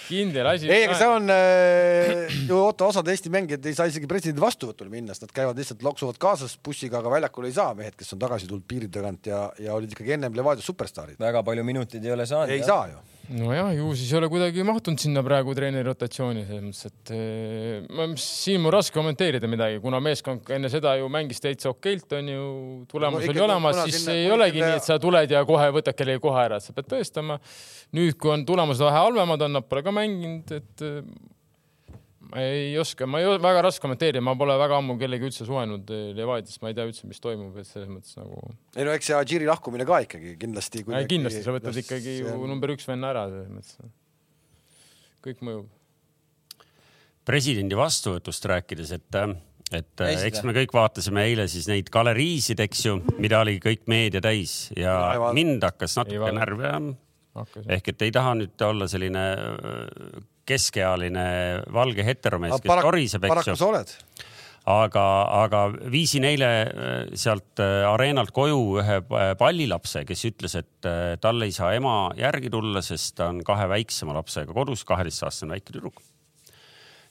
[0.09, 0.71] Kindel asi.
[0.73, 4.93] ei, aga see on äh, ju oota, osad Eesti mängijad ei saa isegi presidendi vastuvõtule
[4.93, 8.23] minna, sest nad käivad lihtsalt loksuvad kaasas bussiga, aga väljakule ei saa mehed, kes on
[8.25, 11.21] tagasi tulnud piiri tagant ja, ja olid ikkagi ennem Levadia superstaarid.
[11.21, 12.55] väga palju minuteid ei ole saanud.
[12.55, 13.05] ei saa ju.
[13.29, 17.87] Nojah, ju siis ei ole kuidagi mahtunud sinna praegu treeneri rotatsiooni selles mõttes, et eh,
[17.95, 22.31] ma, siin mul raske kommenteerida midagi, kuna meeskond enne seda ju mängis täitsa okeilt, on
[22.33, 22.45] ju,
[22.91, 25.69] tulemus No oli olemas, siis sinna- ei olegi sinna- nii, et sa tuled ja kohe
[25.77, 27.39] võtad kellegi koha ära, sa pead tõestama.
[27.93, 31.03] nüüd, kui on tulemused vähe halvemad on, nad pole ka mänginud, et eh,
[32.29, 35.89] ma ei oska, ma ei, väga raske kommenteerida, ma pole väga ammu kellegi üldse suhelnud
[35.95, 38.43] eh, Levadiast, ma ei tea üldse, mis toimub, et selles mõttes nagu
[38.77, 40.85] ei no eks see Adžiri lahkumine ka ikkagi kindlasti.
[40.85, 43.93] ei, kindlasti sa võtad ikkagi ju number üks venna ära selles mõttes.
[45.25, 45.67] kõik mõjub.
[47.29, 49.21] presidendi vastuvõtust rääkides, et,
[49.73, 50.51] et Käisid eks või?
[50.51, 55.01] me kõik vaatasime eile siis neid galeriisid, eks ju, mida oli kõik meedia täis ja
[55.17, 55.41] vaadanud.
[55.41, 56.97] mind hakkas natuke ajama.
[57.41, 57.71] hakkas.
[57.79, 59.29] ehk et ei taha nüüd olla selline
[60.49, 61.29] keskealine
[61.75, 63.95] valge heteromees, kes paraku, toriseb, eks paraku ju sa oled.
[64.69, 65.05] aga,
[65.45, 70.91] aga viisin eile äh, sealt äh, areenalt koju ühe äh, pallilapse, kes ütles, et
[71.23, 75.75] tal ei saa ema järgi tulla, sest ta on kahe väiksema lapsega kodus, kaheteistaastane väike
[75.75, 76.01] tüdruk.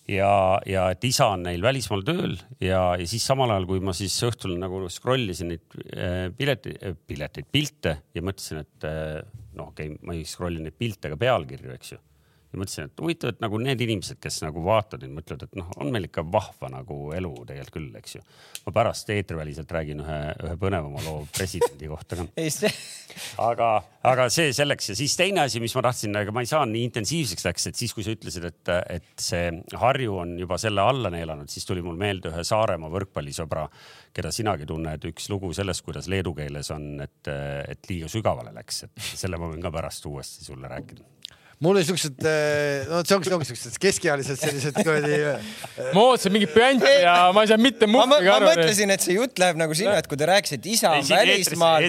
[0.07, 0.31] ja,
[0.65, 4.15] ja et isa on neil välismaal tööl ja, ja siis samal ajal, kui ma siis
[4.23, 5.79] õhtul nagu scroll isin neid
[6.37, 6.77] pileti,
[7.07, 8.87] pileteid, pilte ja mõtlesin, et
[9.57, 11.99] noh, okei okay,, ma ei scroll'i neid pilte ega pealkirju, eks ju
[12.47, 15.67] ja mõtlesin, et huvitav, et nagu need inimesed, kes nagu vaatavad ja mõtlevad, et noh,
[15.83, 18.21] on meil ikka vahva nagu elu tegelikult küll, eks ju.
[18.65, 22.27] ma pärast eetriväliselt räägin ühe, ühe põnevama loo presidendi kohta ka.
[23.49, 23.69] aga,
[24.07, 26.87] aga see selleks ja siis teine asi, mis ma tahtsin, aga ma ei saanud nii
[26.87, 29.51] intensiivseks läks, et siis, kui sa ütlesid, et, et see
[29.83, 33.67] Harju on juba selle alla neelanud, siis tuli mul meelde ühe Saaremaa võrkpallisõbra,
[34.15, 37.33] keda sinagi tunned, üks lugu sellest, kuidas leedu keeles on, et,
[37.67, 41.16] et liiga sügavale läks, et selle ma võin ka pärast uuesti sulle rääkida
[41.63, 42.21] mul oli siuksed,
[42.89, 45.15] no see ongi, ongi siuksed keskealised sellised kuradi
[45.95, 48.49] ma ootasin mingit püanti ja ma ei saanud mitte ma, ma, muhviga ma aru.
[48.51, 51.87] mõtlesin, et see jutt läheb nagu sinna, et kui te rääkisite, isa on välismaal.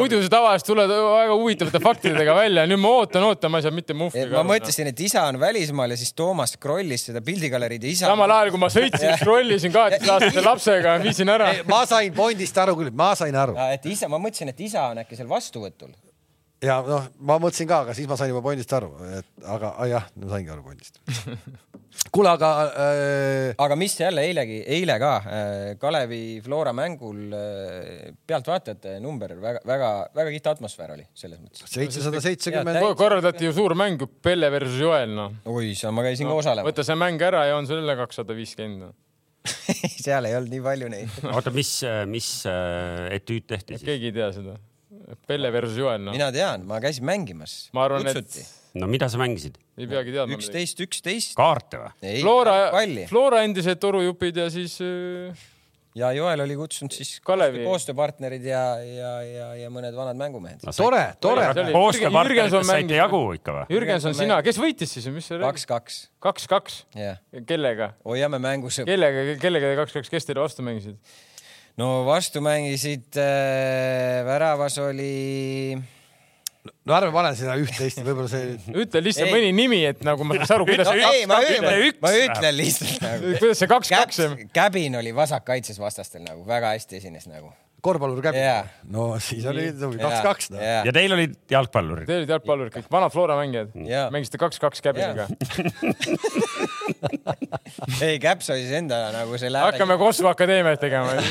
[0.00, 3.80] muidu sa tavaliselt tuled väga huvitavate faktidega välja, nüüd ma ootan, ootan, ma ei saanud
[3.82, 4.52] mitte muhviga ma aru.
[4.54, 8.10] mõtlesin, et isa on välismaal ja siis Toomas scrollis seda pildigaleriid ja isa.
[8.10, 11.52] samal ajal, kui ma sõitsin, scroll isin kaheteistaastase lapsega, viisin ära.
[11.70, 15.00] ma sain Bondist aru küll, ma sain aru et isa, ma mõtlesin, et isa on
[15.04, 15.94] äkki seal vastuvõtul.
[16.64, 19.88] Ja noh, ma mõtlesin ka, aga siis ma sain juba Bondist aru, et aga ah,
[19.90, 21.00] jah, ma saingi aru Bondist.
[22.14, 28.96] kuule, aga äh, aga mis jälle eilegi, eile ka äh, Kalevi Flora mängul äh, pealtvaatajate
[29.04, 31.64] number väga-väga kihvt atmosfäär oli selles mõttes.
[31.70, 35.38] seitsesada seitsekümmend korraldati ju suur mäng, Pelle versus Joel, noh.
[35.50, 36.70] oi, seal ma käisin ka osalemas.
[36.70, 38.88] võta see mäng ära ja on sul jälle kakssada viiskümmend.
[38.88, 38.94] noh.
[40.04, 41.18] seal ei olnud nii palju neid.
[41.30, 41.76] oota, mis,
[42.10, 43.86] mis äh, etüüd tehti siis?
[43.86, 44.58] keegi ei tea seda.
[45.28, 46.14] Pelle versus Joel, noh.
[46.16, 47.56] mina tean, ma käisin mängimas.
[47.76, 48.38] ma arvan, et
[48.80, 49.58] no mida sa mängisid?
[49.78, 50.36] ei peagi teadma.
[50.38, 51.34] üksteist, üksteist.
[51.38, 52.20] kaarte või?
[52.22, 52.54] Flora,
[53.10, 55.44] Flora endised torujupid ja siis äh,
[55.98, 57.62] ja Joel oli kutsunud siis Kalevi.
[57.66, 60.64] koostööpartnerid ja, ja, ja, ja mõned vanad mängumehed.
[60.66, 63.68] no, tore, tore See oli- koostööpartneritest Jürgenson saite jagu ikka või?
[63.76, 65.46] Jürgenson, sina, kes võitis siis, mis sa räägid?
[65.52, 67.20] kaks-kaks, kaks-kaks, jah.
[67.46, 67.92] kellega?
[68.08, 68.80] hoiame mängus.
[68.88, 70.98] kellega, kellega te kaks-kaks, kes teile vastu mängisid?
[71.80, 75.74] No vastu mängisid äh,, väravas oli
[76.84, 78.54] no ärme pane sinna üht-teist, võib-olla see
[78.84, 79.34] ütle lihtsalt Ei.
[79.34, 82.56] mõni nimi, et nagu ma saaks aru, kuidas no, see ei, ma, kaks- ma, ütlen
[82.60, 83.34] lihtsalt nagu.
[83.42, 84.40] kuidas see kaks-kaks on?
[84.54, 87.52] Käbin oli vasakkaitses vastastel nagu väga hästi esines nagu.
[87.84, 88.62] korvpallur käib Jaa..
[88.94, 90.62] no siis oli kaks-kaks noh.
[90.62, 92.08] ja teil olid jalgpallurid?
[92.08, 94.06] Te olite jalgpallurid kõik, vanad Flora mängijad Jaa..
[94.14, 95.28] mängisite kaks-kaks käbiniga.
[98.06, 101.14] ei, Käps hoidis enda nagu selle hakkame Kosmo Akadeemiat tegema.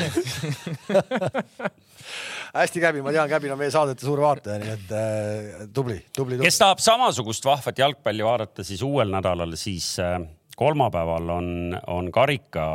[2.54, 6.36] hästi Käbi, ma tean, Käbin on meie saadete suur vaataja, nii et äh, tubli, tubli,
[6.38, 6.42] tubli.
[6.46, 6.58] kes.
[6.62, 10.20] tahab samasugust vahvat jalgpalli vaadata, siis uuel nädalal siis äh,
[10.56, 11.48] kolmapäeval on,
[11.90, 12.66] on karika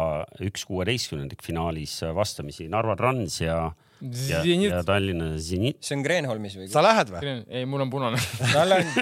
[0.43, 4.71] üks kuueteistkümnendik finaalis vastamisi Narva Trans ja, ja, Zenit.
[4.71, 5.81] ja Tallinna Zenit.
[5.83, 6.67] see on Kreenholmis või?
[6.71, 7.33] sa lähed või?
[7.51, 8.21] ei, mul on punane.
[8.55, 8.93] tal on,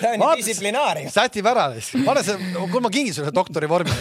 [0.00, 1.12] ta on distsiplinaar ju.
[1.14, 1.68] sätib ära,
[2.08, 3.94] pane see, kuule ma kingin sulle doktori vormi,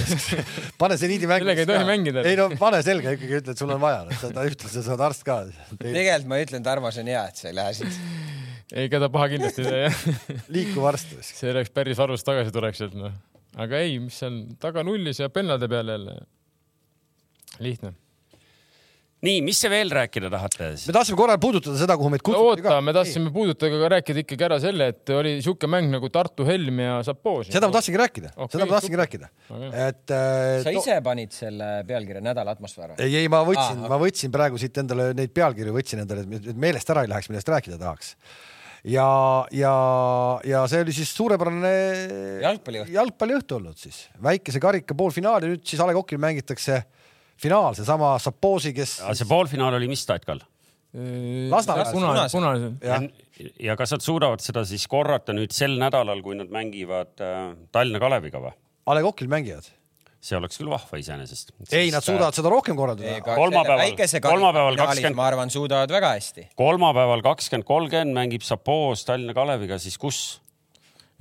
[0.81, 1.45] pane see niidi mängu.
[1.45, 2.25] Sellega ei tohi mängida.
[2.25, 5.25] ei no pane selga ikkagi, ütle, et sul on vaja, ta ütleb, sa oled arst
[5.29, 5.37] ka.
[5.77, 8.01] tegelikult ma ütlen, Tarmo, see on hea, et sa ei lähe siit.
[8.73, 10.45] ei, ega ta paha kindlasti ei tee, jah.
[10.57, 11.17] liikuv arst.
[11.29, 13.13] see oleks päris varus tagasi tuleks sealt, noh.
[13.61, 16.23] aga ei, mis seal taga nullis ja pennade peal jälle.
[17.61, 17.93] lihtne.
[19.21, 20.71] nii, mis te veel rääkida tahate?
[20.73, 24.45] me tahtsime korra puudutada seda, kuhu meid kutsuti oota, me tahtsime puudutada, aga rääkida ikkagi
[24.47, 27.53] ära selle, et oli siuke mäng nagu Tartu Helm ja Zaporožje.
[27.53, 28.31] seda ma tahtsingi rääkida.
[28.35, 32.95] Okei, seda ma tahtsingi rääkida, Väga et äh, sa ise panid selle pealkirja Nädala atmosfäär
[32.97, 36.57] ei, ei, ma võtsin Aa, ma võtsin praegu siit endale neid pealkirju, võtsin endale, et
[36.57, 38.15] meelest ära ei läheks, millest rääkida tahaks.
[38.89, 39.05] ja,
[39.53, 39.75] ja,
[40.49, 41.75] ja see oli siis suurepärane
[42.41, 42.95] Jalgpalliõhtu.
[42.97, 46.81] jalgpalliõhtu olnud siis, väikese karika poolfinaal ja nüüd siis A Le Coqil mängitakse
[47.41, 48.99] finaal, seesama Saposi, kes.
[49.17, 50.41] see poolfinaal oli mis tatkal?
[51.51, 51.91] Lasnamäes.
[51.95, 52.71] punasel, punasel.
[52.83, 53.03] jah,
[53.63, 58.01] ja kas nad suudavad seda siis korrata nüüd sel nädalal, kui nad mängivad äh, Tallinna
[58.03, 58.51] Kaleviga või?
[58.91, 59.69] A Le Coqil mängivad.
[60.21, 61.53] see oleks küll vahva iseenesest.
[61.71, 63.15] ei, nad suudavad seda rohkem korraldada.
[63.23, 63.95] Kolmapäeval-
[64.27, 66.49] kolmapäeval 20 ma arvan, suudavad väga hästi.
[66.59, 70.41] kolmapäeval kakskümmend kolmkümmend mängib Sapoos Tallinna Kaleviga, siis kus?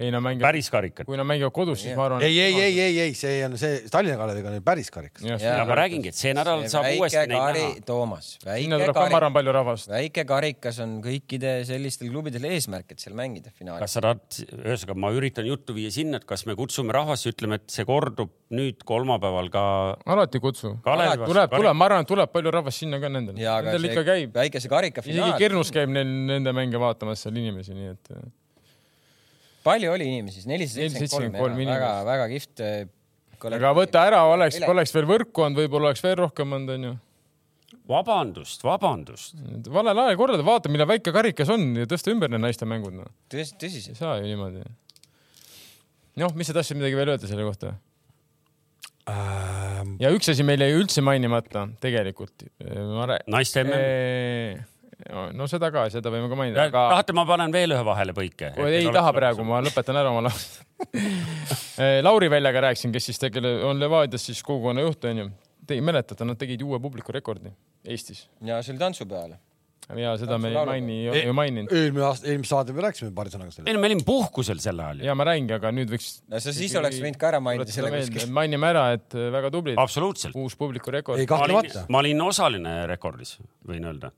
[0.01, 1.07] ei, nad mängivad, päris karikat.
[1.09, 2.24] kui nad mängivad kodus, siis ma arvan.
[2.24, 5.24] ei, ei, ei, ei, ei, see on see Tallinna Kaleviga on päris karikas.
[5.42, 9.05] ja ma räägingi, et see nädal saab väike uuesti neid näha., Toomas, väike tuleb ka,
[9.12, 9.90] ma arvan, palju rahvast.
[9.92, 13.98] väike karikas on kõikide sellistel klubidel eesmärk, et seal mängida finaalis kas.
[13.98, 17.68] sa tahad, ühesõnaga ma üritan juttu viia sinna, et kas me kutsume rahvast, ütleme, et
[17.72, 19.64] see kordub nüüd kolmapäeval ka
[20.11, 20.74] alati kutsu.
[20.84, 23.38] Tuleb, tuleb, ma arvan, et tuleb palju rahvast sinna ka nendel.
[23.40, 24.32] ja Nendel ikka käib.
[24.34, 28.14] väikese karika isegi finaal, Kernus käib neil nende mänge vaatamas seal inimesi, nii et
[29.66, 32.08] palju oli inimesi, nelisada seitsekümmend 473 kolm, väga, inimest.
[32.11, 32.64] väga kihvt.
[32.64, 36.94] äh, aga võta ära, oleks, oleks veel võrku olnud, võib-olla oleks veel rohkem olnud, onju.
[37.90, 39.36] vabandust, vabandust.
[39.68, 43.12] valel ajal korraldada, vaata, millal väike karikas on ja tõsta ümber need naiste mängud, noh.
[43.32, 44.00] tõsi, tõsiselt ei.
[44.00, 44.64] saa ju niimoodi.
[46.24, 47.76] noh, mis sa tahtsid midagi veel öelda selle kohta?
[49.11, 52.44] Ähm, ja üks asi meil jäi üldse mainimata tegelikult.
[53.26, 54.68] naiste mm.
[55.36, 58.55] No seda ka, seda võime ka mainida, aga tahate, ma panen veel ühe vahelepõike?
[58.68, 60.64] ei taha praegu, ma lõpetan ära oma lause.
[62.07, 65.28] Lauri Väljaga rääkisin, kes siis tegeleb, on Levadias siis kogukonna juht onju.
[65.66, 67.53] Te ei mäletata, nad tegid uue publiku rekordi
[67.84, 69.38] Eestis ja see oli tantsu peale.
[69.96, 71.72] ja seda me ei maini, ei ei maininud.
[71.74, 73.72] eelmine aasta, eelmise saade me rääkisime paari sõnaga ei sellest.
[73.72, 75.09] no me olime puhkusel sel ajal ju.
[75.09, 76.11] ja ma räägingi, aga nüüd võiks.
[76.28, 78.26] no sa siis oleks võinud ka ära mainida selle kuskil.
[78.36, 80.36] mainime ära, et äh, väga tublid, absoluutselt.
[80.36, 84.12] uus publiku rekord ei, kahtlemata., ma olin osaline rekordis, võin öelda.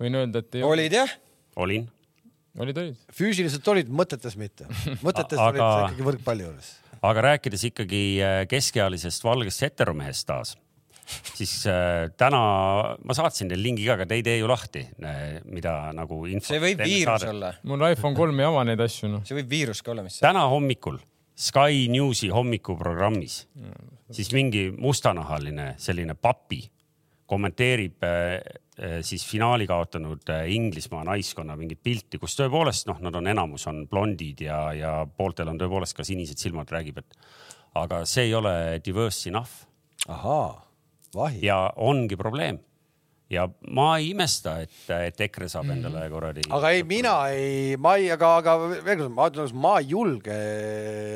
[0.00, 1.14] Võin öelda, et ei olid jah?
[1.60, 1.86] olin.
[2.58, 3.06] olid, olid.
[3.14, 4.66] füüsiliselt olid, mõtetes mitte.
[5.04, 6.74] mõtetes Aga- olid sa ikkagi võrkpalli juures.
[7.04, 10.54] aga rääkides ikkagi äh, keskealisest valgest heteromehest taas,
[11.34, 12.42] siis äh, täna
[13.04, 14.86] ma saatsin teile lingi ka, aga te ei tee ju lahti,
[15.46, 17.26] mida nagu see võib viirus.
[17.30, 19.26] olla, mul iPhone kolm ei ava neid asju, noh.
[19.26, 21.00] see võib viirus ka olla, mis täna hommikul
[21.34, 23.40] Sky Newsi hommikuprogrammis
[24.14, 26.60] siis mingi mustanahaline selline papi
[27.26, 28.34] kommenteerib äh,
[28.78, 33.66] äh, siis finaali kaotanud äh, Inglismaa naiskonna mingit pilti, kus tõepoolest noh, nad on enamus
[33.70, 37.18] on blondid ja, ja pooltel on tõepoolest ka sinised silmad, räägib, et
[37.80, 38.54] aga see ei ole
[38.84, 39.64] diverse enough
[40.12, 40.52] ahaa,
[41.16, 41.40] vahi.
[41.46, 42.60] ja ongi probleem.
[43.32, 44.76] ja ma ei imesta, et,
[45.08, 46.44] et EKRE saab endale kuradi.
[46.52, 50.38] aga ei, mina ei, ma ei, aga, aga veel kord, ma ütlen, ma ei julge.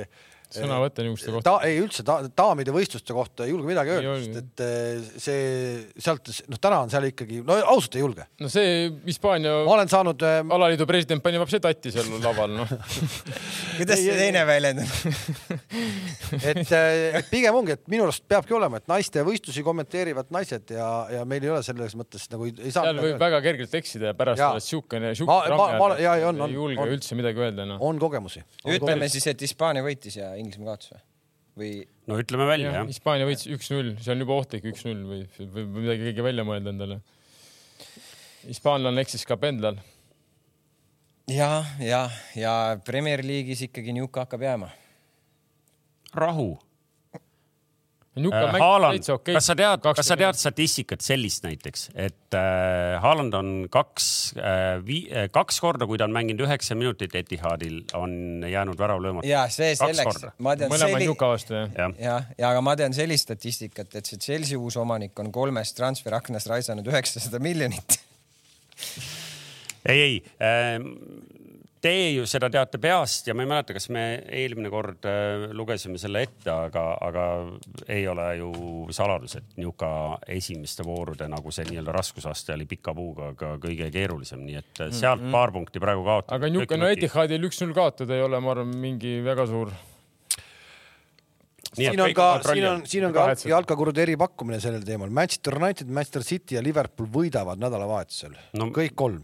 [0.08, 1.50] sõna võtta niisuguste kohta.
[1.50, 5.08] ta ei üldse ta, daamide võistluste kohta ei julge midagi Ei öelda, sest et eh,
[5.20, 5.42] see
[6.00, 8.24] sealt noh, täna on seal ikkagi no ausalt ei julge.
[8.40, 12.72] no see Hispaania ma olen saanud äh, alaliidu president pani vapsi tatti seal laval, noh.
[13.78, 14.88] kuidas see teine väljend on?
[16.52, 20.72] et, eh, et pigem ongi, et minu arust peabki olema, et naiste võistlusi kommenteerivad naised
[20.74, 22.88] ja, ja meil ei ole selles mõttes nagu ei, ei saa.
[22.88, 26.96] seal võib väga kergelt eksida ja pärast oled siukene, jaa, on, on, ei julge on.
[26.96, 27.82] üldse midagi öelda, noh.
[27.84, 28.44] on kogemusi.
[28.64, 31.02] ütleme siis, et Hispaania võitis ja Inglismaa kaotas või?
[31.58, 31.72] või
[32.10, 32.88] no ütleme välja jah.
[32.88, 36.74] Hispaania võitis üks-null, see on juba ohtlik üks-null või, või või midagi keegi välja mõelda
[36.74, 37.00] endale.
[38.46, 39.80] hispaanlane eksis ka pendlal.
[41.30, 42.04] ja, ja,
[42.38, 44.70] ja Premier League'is ikkagi Newca hakkab jääma.
[46.14, 46.56] rahu.
[48.22, 49.34] Mängis Haaland, okei.
[49.36, 54.08] kas sa tead, kas sa tead statistikat sellist näiteks, et äh, Haaland on kaks
[54.38, 59.28] äh,, kaks korda, kui ta on mänginud üheksa minutit Etihadil, on jäänud värav löömata.
[59.28, 61.70] ja see selleks ma tean mõlemad selli- Njuka vastu, jah.
[61.78, 65.76] jah, ja, ja aga ma tean sellist statistikat, et see Chelsea uus omanik on kolmest
[65.78, 68.00] transferaknast raisanud üheksasada miljonit.
[69.88, 70.78] ei, ei äh,,
[71.82, 74.04] teie ju seda teate peast ja ma ei mäleta, kas me
[74.34, 77.26] eelmine kord äh, lugesime selle ette, aga, aga
[77.90, 78.52] ei ole ju
[78.94, 79.90] saladus, et Njuka
[80.38, 84.90] esimeste voorude nagu see nii-öelda raskusaste oli pika puuga ka kõige keerulisem, nii et äh,
[84.92, 85.38] sealt mm -hmm.
[85.38, 86.34] paar punkti praegu kaotab.
[86.36, 89.72] aga Njuka, no Etihadil üks-null kaotada ei ole, ma arvan, mingi väga suur.
[91.74, 95.10] siin on ka, siin on, siin on ka Jalka- jalkakurudi eripakkumine sellel teemal.
[95.10, 99.22] Manchester United, Manchester City ja Liverpool võidavad nädalavahetusel no,, kõik kolm.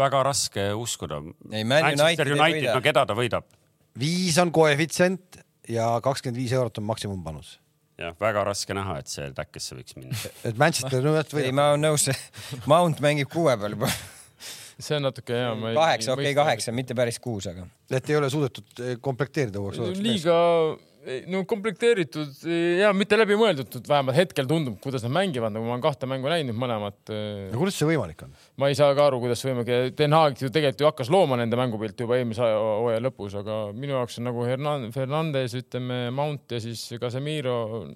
[0.00, 1.20] Väga raske uskuda.
[1.52, 3.48] Ei, Manchester ei United, no keda ta võidab?
[4.00, 5.40] viis on koefitsient
[5.70, 7.58] ja kakskümmend viis eurot on maksimumpanus.
[8.00, 10.16] jah, väga raske näha, et see täkkesse võiks minna.
[10.48, 11.58] et Manchester United ei, võidab.
[11.58, 12.08] ma olen nõus,
[12.70, 13.90] Mount mängib kuue peal juba.
[14.80, 15.50] see on natuke hea.
[15.76, 17.66] kaheksa, okei, kaheksa, mitte päris kuus, aga.
[17.90, 20.38] et ei ole suudetud eh, komplekteerida uueks liiga,
[21.32, 22.42] no komplekteeritud
[22.80, 26.56] ja mitte läbimõeldud, vähemalt hetkel tundub, kuidas nad mängivad, nagu ma olen kahte mängu näinud
[26.60, 26.98] mõlemat.
[27.08, 28.34] no kuidas see võimalik on?
[28.60, 31.38] ma ei saa ka aru, kuidas see võimalik, Den Haag ju tegelikult ju hakkas looma
[31.40, 36.02] nende mängupilti juba eelmise aja- hooaja lõpus, aga minu jaoks on nagu Hernan- Fernandes, ütleme
[36.12, 37.86] Mount ja siis Casemiro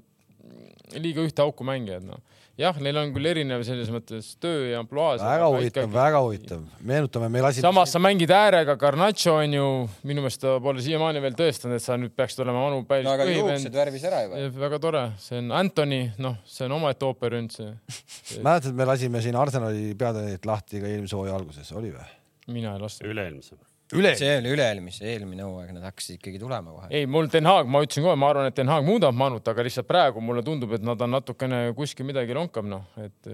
[0.97, 2.21] liiga ühte auku mängijad, noh.
[2.61, 5.23] Jah, neil on küll erinev selles mõttes töö ja ampluaas.
[5.25, 6.63] väga huvitav, väga huvitav.
[6.87, 7.67] meenutame, me lasime.
[7.67, 9.67] samas sa mängid äärega, Garnacho on ju,
[10.07, 13.17] minu meelest ta pole siiamaani veel tõestanud, et sa nüüd peaksid olema vanu päris no,
[13.17, 14.47] aga juuksed värvis ära juba.
[14.65, 17.73] väga tore, see on Anthony, noh, see on omaette ooper üldse.
[18.39, 22.11] mäletad, me lasime siin Arsenali peatreenerit lahti ka eelmise hooaja alguses, oli või?
[22.55, 23.11] mina ei lasknud.
[23.11, 24.13] üle-eelmise üle.
[24.17, 26.89] see oli üle-eelmise, eelmine hooaeg, nad hakkasid ikkagi tulema kohe.
[26.95, 29.65] ei, mul Den Haag, ma ütlesin kohe, ma arvan, et Den Haag muudab Manut, aga
[29.67, 33.29] lihtsalt praegu mulle tundub, et nad on natukene kuskil midagi lonkab, noh, et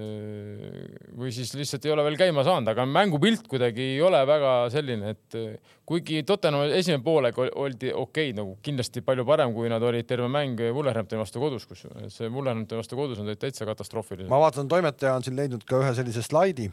[1.16, 5.14] või siis lihtsalt ei ole veel käima saanud, aga mängupilt kuidagi ei ole väga selline,
[5.14, 5.38] et
[5.86, 10.28] kuigi Tottenham esimene poolek oldi okei okay,, nagu kindlasti palju parem, kui nad olid terve
[10.32, 14.28] mäng Wolverhamptoni vastu kodus, kus see Wolverhamptoni vastu kodus on täitsa katastroofiline.
[14.30, 16.70] ma vaatan, toimetaja on siin leidnud ka ühe sellise slaidi.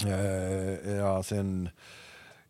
[0.00, 1.50] ja see on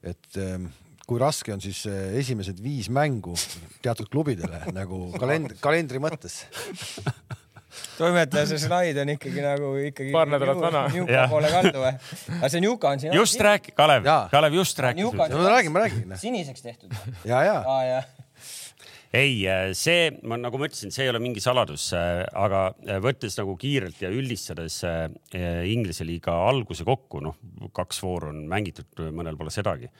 [0.03, 0.70] et ehm,
[1.07, 3.34] kui raske on siis eh, esimesed viis mängu
[3.82, 6.44] teatud klubidele nagu kalend-, kalendri mõttes
[7.98, 10.11] toimetaja see slaid on ikkagi nagu ikkagi.
[10.14, 10.84] paar nädalat vana.
[10.90, 11.92] Njuka poole kaldu või?
[12.38, 13.14] aga see Njuka on siin.
[13.14, 15.05] just rääk-, Kalev, Kalev just rääkis.
[15.07, 16.18] no räägime, räägime.
[16.18, 16.96] siniseks tehtud.
[17.24, 17.84] ja, ja ah,.
[17.86, 18.03] Ja.
[19.12, 23.00] Ei, äh, see, ma nagu ma ütlesin, see ei ole mingi saladus, äh, aga äh,
[23.02, 24.80] võttes nagu kiirelt ja üldistades
[25.66, 27.38] Inglise liiga alguse kokku, noh,
[27.74, 29.90] kaks vooru on mängitud, mõnel pole sedagi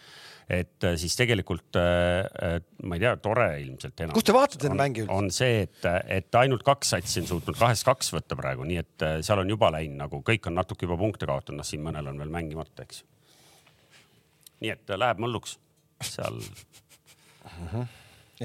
[0.51, 4.17] et siis tegelikult ma ei tea, tore ilmselt enam.
[4.17, 5.15] kus te vaatate neid mänge üldse?
[5.15, 9.07] on see, et, et ainult kaks satsi on suutnud kahest kaks võtta praegu, nii et
[9.27, 12.19] seal on juba läinud nagu kõik on natuke juba punkte kaotanud, noh siin mõnel on
[12.19, 13.05] veel mängimata, eks.
[14.65, 15.55] nii et läheb mulluks
[16.03, 17.63] seal uh.
[17.71, 17.89] -huh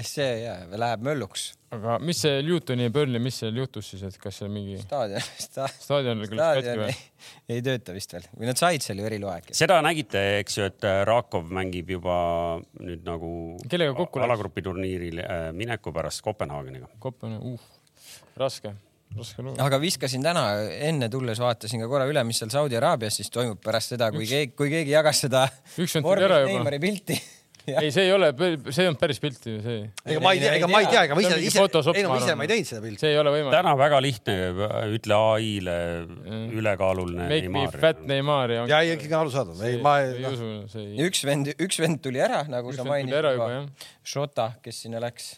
[0.04, 1.46] see ja, läheb mölluks.
[1.72, 5.24] aga mis see Newtoni ja Burnley, mis seal juhtus siis, et kas seal mingi staadion
[5.40, 6.96] sta..., staadion oli küll katki või?
[7.54, 9.56] ei tööta vist veel või nad said seal ju eriloa äkki.
[9.56, 12.16] seda nägite, eks ju, et äh, Rakov mängib juba
[12.80, 13.30] nüüd nagu
[13.64, 14.28] kellega kokku läks?
[14.28, 16.90] alagrupi turniiril äh, mineku pärast Kopenhaageniga.
[17.00, 18.74] Kopenhaag, uh, raske
[19.16, 19.56] raske lugu.
[19.62, 20.44] aga viskasin täna
[20.90, 24.28] enne tulles vaatasin ka korra üle, mis seal Saudi Araabias siis toimub pärast seda, kui
[24.28, 25.46] keegi, kui keegi jagas seda.
[25.80, 26.52] üks vend tuli ära juba.
[26.52, 27.16] Neimari pilti
[27.66, 28.30] ei, see ei ole,
[28.70, 29.86] see ei olnud päris pilt ju see.
[30.06, 32.18] ega ma ei tea, ega ma ei tea, ega ma ise, ise, ei no ma
[32.20, 33.00] ise ma ei teinud seda pilti.
[33.02, 33.56] see ei ole võimalik.
[33.56, 34.36] täna väga lihtne,
[34.96, 35.78] ütle ai-le
[36.60, 37.78] ülekaaluline Make Neymar.
[37.78, 38.66] me fat Neymar ja.
[38.70, 40.14] ja ikkagi arusaadav, ei ma ei.
[40.20, 43.90] ei usu, üks vend, üks vend tuli ära, nagu sa mainisid.
[44.06, 45.34] Šota, kes sinna läks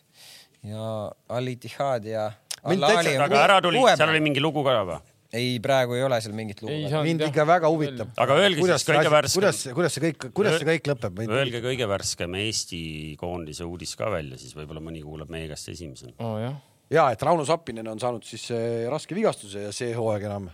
[0.69, 1.09] ja
[1.39, 2.31] Al-Ittihad ja.
[2.65, 5.01] aga ära tuli, seal oli mingi lugu ka või?
[5.33, 7.03] Ei, praegu ei ole seal mingit lugu.
[7.05, 8.15] mind ikka väga huvitab.
[8.17, 9.43] aga öelge kuidas siis kõige värskem.
[9.43, 11.21] kuidas, kuidas see kõik, kuidas see kõik lõpeb?
[11.29, 12.81] Öelge kõige värskem Eesti
[13.21, 16.57] koondise uudis ka välja, siis võib-olla mõni kuulab meie käest esimesena oh,.
[16.93, 20.49] ja et Rauno Sappinen on saanud siis eh, raske vigastuse ja see hooaeg enam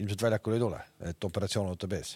[0.00, 2.14] ilmselt väljakule ei tule, et operatsioon ootab ees.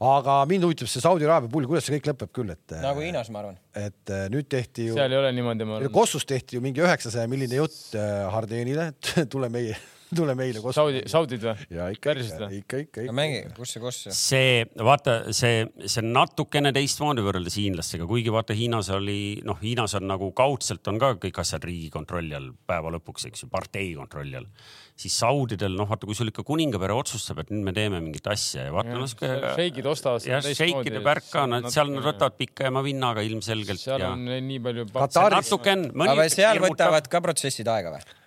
[0.00, 2.78] aga mind huvitab see Saudi Araabia pull, kuidas see kõik lõpeb küll, et.
[2.80, 3.60] nagu Hiinas, ma arvan.
[3.76, 4.96] et eh, nüüd tehti ju.
[4.96, 5.92] seal ei ole niimoodi, ma arvan.
[5.92, 8.00] Kossus tehti ju mingi üheksasaja milline jutt
[8.32, 9.76] Hardeenile, et tule meie
[10.14, 10.76] tule meile koos.
[10.78, 11.68] Saudi, Saudid või?
[11.74, 13.14] ja ikka, ikka, ikka, ikka, ikka.
[13.16, 14.08] mängi, kus see koss?
[14.16, 19.96] see, vaata, see, see on natukene teistmoodi võrreldes hiinlastega, kuigi vaata, Hiinas oli, noh, Hiinas
[19.98, 23.92] on nagu kaudselt on ka kõik asjad riigi kontrolli all päeva lõpuks, eks ju, partei
[23.98, 24.50] kontrolli all
[24.98, 28.66] siis Saudidel, noh, vaata, kui sul ikka kuningapere otsustab, et nüüd me teeme mingit asja
[28.66, 29.52] ja vaata, noh, sihuke.
[29.58, 30.26] šeikid ostavad.
[30.26, 33.82] jah, šeikide värk ka, nad seal nad võtavad pikema vinnaga ilmselgelt.
[33.82, 34.40] seal on ja...
[34.42, 34.88] nii palju.
[35.36, 35.84] natuke on.
[36.08, 38.17] aga seal võtavad ka protsessid aega või?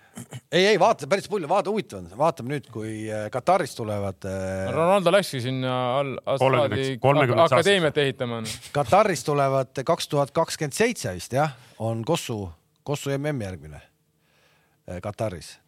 [0.52, 4.20] Ei, ei vaata päris palju, vaata huvitav on, vaatame nüüd, kui äh, Katarist tulevad.
[4.28, 8.42] Äh, Ronaldo läkski sinna all, akadeemiat ehitama.
[8.74, 12.44] Katarist tulevad kaks tuhat kakskümmend seitse vist jah, on Kossu,
[12.84, 15.58] Kossu MM järgmine äh, Kataris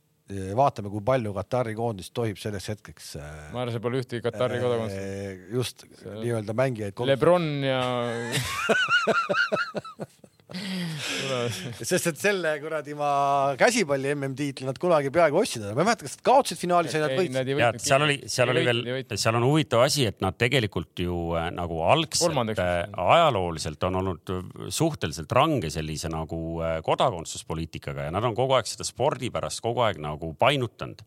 [0.57, 3.11] vaatame, kui palju Katari koondist tohib selleks hetkeks.
[3.53, 5.51] ma arvan, see pole ühtegi Katari kodakondsust.
[5.53, 6.97] just nii-öelda mängijaid.
[7.05, 7.83] Lebron ja
[10.55, 13.11] sest et selle kuradi ma
[13.59, 17.51] käsipalli MM-tiitli nad kunagi peaaegu ostsid, ma ei mäleta, kas nad kaotasid finaalis või nad
[17.51, 17.87] võitsid.
[17.89, 18.83] seal oli, seal oli veel,
[19.19, 24.35] seal on huvitav asi, et nad tegelikult ju äh, nagu algselt äh, ajalooliselt on olnud
[24.75, 29.87] suhteliselt range sellise nagu äh, kodakondsuspoliitikaga ja nad on kogu aeg seda spordi pärast kogu
[29.87, 31.03] aeg nagu painutanud.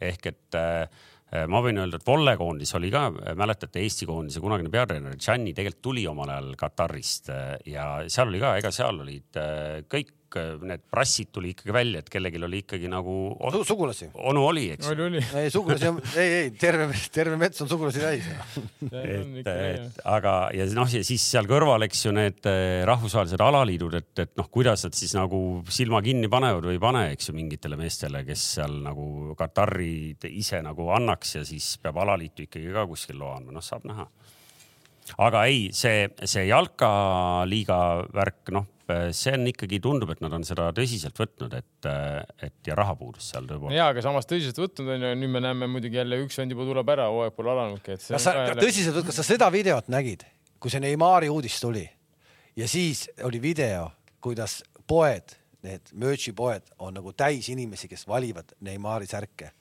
[0.00, 0.88] ehk et Äh,
[1.50, 5.54] ma võin öelda, et Volle koondis oli ka, äh, mäletate, Eesti koondise kunagine peatreener Gianni
[5.54, 9.38] tegelikult tuli omal ajal Katarist äh, ja seal oli ka, ega seal olid
[9.90, 13.14] kõik kõik need prassid tuli ikkagi välja, et kellelgi oli ikkagi nagu
[13.50, 13.62] Su.
[13.72, 14.10] sugulasi.
[14.14, 14.88] onu oli, eks.
[14.92, 15.22] oli, oli.
[15.40, 18.28] ei, sugulasi on, ei, ei terve, terve mets on sugulasi täis
[18.90, 23.98] et, et aga, ja noh, ja siis seal kõrval, eks ju, need eh, rahvusvahelised alaliidud,
[24.00, 25.40] et, et noh, kuidas nad siis nagu
[25.72, 29.08] silma kinni panevad või ei pane, eks ju, mingitele meestele, kes seal nagu
[29.38, 33.86] Katari ise nagu annaks ja siis peab alaliitu ikkagi ka kuskil loa andma, noh, saab
[33.88, 34.06] näha
[35.18, 37.78] aga ei, see, see jalkaliiga
[38.14, 38.66] värk, noh,
[39.14, 41.88] see on ikkagi, tundub, et nad on seda tõsiselt võtnud, et,
[42.46, 43.76] et ja rahapuudus seal tõepoolest.
[43.76, 46.66] ja, aga samas tõsiselt võtnud on ju, nüüd me näeme muidugi jälle üks vend juba
[46.68, 48.08] tuleb ära, hooaeg pole alanudki, et.
[48.16, 50.26] kas sa tõsiselt võtad, kas sa seda videot nägid,
[50.58, 51.86] kui see Neimari uudis tuli
[52.58, 53.90] ja siis oli video,
[54.20, 59.52] kuidas poed, need merch'i poed on nagu täis inimesi, kes valivad Neimari särke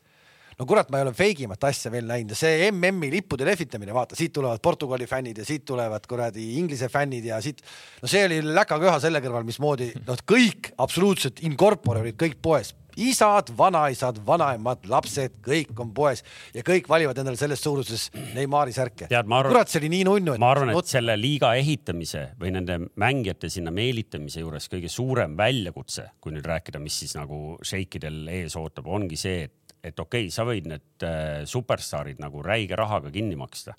[0.59, 4.17] no kurat, ma ei ole feigimat asja veel näinud ja see MM-i lippude lehvitamine, vaata,
[4.19, 7.63] siit tulevad Portugali fännid ja siit tulevad kuradi Inglise fännid ja siit,
[8.03, 12.75] no see oli läkaköha selle kõrval, mismoodi noh, kõik absoluutselt in corpore olid kõik poes
[12.99, 16.23] isad, vanaisad, vanaemad, lapsed, kõik on poes
[16.55, 19.07] ja kõik valivad endale selles suuruses Neimari särke.
[19.53, 20.35] kurat, see oli nii nunnu.
[20.41, 26.09] ma arvan, et selle liiga ehitamise või nende mängijate sinna meelitamise juures kõige suurem väljakutse,
[26.19, 30.33] kui nüüd rääkida, mis siis nagu šeikidel ees ootab, ongi see, et et okei okay,,
[30.33, 33.75] sa võid need äh, superstaarid nagu räige rahaga kinni maksta,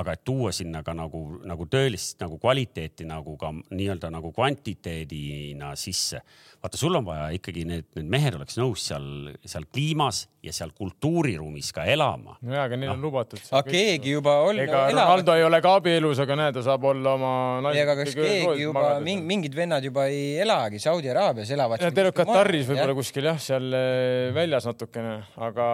[0.00, 5.74] aga et tuua sinna ka nagu, nagu tõelist nagu kvaliteeti nagu ka nii-öelda nagu kvantiteedina
[5.78, 6.22] sisse.
[6.64, 9.04] Vaata, sul on vaja ikkagi need, need mehed oleks nõus seal,
[9.44, 12.38] seal kliimas ja seal kultuuriruumis ka elama.
[12.40, 12.96] no jaa, aga neil no.
[12.96, 13.42] on lubatud.
[13.50, 14.60] aga keegi juba on.
[14.64, 17.34] ega Ronaldo ei ole ka abielus, aga näe, ta saab olla oma.
[17.72, 21.84] ei, aga kas keegi juba, mingid vennad juba ei elagi Saudi Araabias, elavad.
[21.84, 25.68] Teil on Kataris võib-olla kuskil jah, seal eh, väljas natukene, aga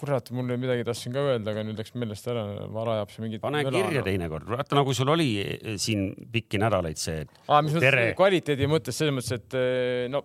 [0.00, 2.42] kurat, mul oli midagi, tahtsin ka öelda, aga nüüd läks meelest ära,
[2.72, 3.42] vara ajab see mingit.
[3.44, 7.24] pane kirja teinekord, vaata nagu sul oli eh, siin pikki nädalaid see.
[7.46, 10.22] aa, mis mõttes kvaliteedi mõttes selles mõttes, et eh, no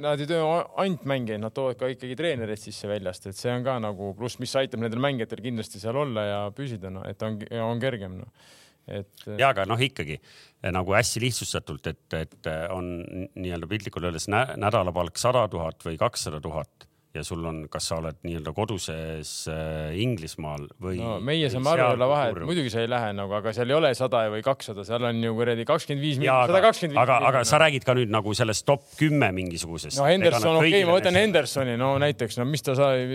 [0.00, 0.50] nad ei too
[0.82, 4.40] ainult mängijaid, nad toovad ka ikkagi treenereid sisse väljast, et see on ka nagu pluss,
[4.42, 8.30] mis aitab nendel mängijatel kindlasti seal olla ja püsida, no et on, on kergem no
[8.86, 9.12] et.
[9.26, 10.18] Eh, ja, aga noh, ikkagi
[10.74, 12.96] nagu hästi lihtsustatult, et, et on
[13.36, 18.16] nii-öelda piltlikult öeldes nädalapalk sada tuhat või kakssada tuhat ja sul on, kas sa oled
[18.26, 20.98] nii-öelda koduses äh, Inglismaal või.
[20.98, 23.76] no meie saame aru, ei ole vahet, muidugi sa ei lähe nagu, aga seal ei
[23.76, 27.02] ole sada või kakssada, seal on ju kuradi kakskümmend viis, sada kakskümmend viis.
[27.04, 30.00] aga, aga sa räägid ka nüüd nagu sellest top kümme mingisugusest.
[30.00, 33.06] no Henderson, okei okay,, ma võtan Hendersoni, no näiteks, no mis ta sai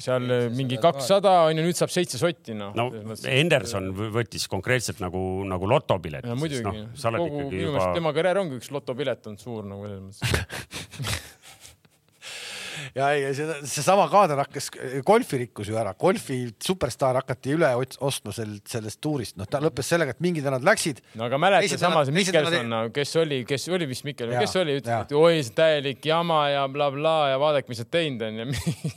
[0.00, 2.72] seal mingi kakssada on ju, nüüd saab seitse sotti, noh.
[2.78, 2.88] no
[3.26, 6.32] Henderson võttis konkreetselt nagu, nagu lotopileti.
[6.32, 7.96] no muidugi no,, kogu, minu meelest juba...
[8.00, 11.26] tema karjäär ongi üks lotopilet olnud suur nagu selles mõttes
[12.96, 14.70] ja ei, see, seesama kaader hakkas,
[15.06, 17.70] golfi rikkus ju ära, golfi superstaar hakati üle
[18.04, 21.02] ostma sel, sellest tuurist, noh, ta lõppes sellega, et mingid vennad läksid.
[21.18, 25.16] no aga mäleta samas Mikkelson, kes oli, kes oli vist Mikkelson, kes oli, ütles, et
[25.18, 28.46] oi, see täielik jama ja blablabla bla, ja vaadake, mis sa teinud on ja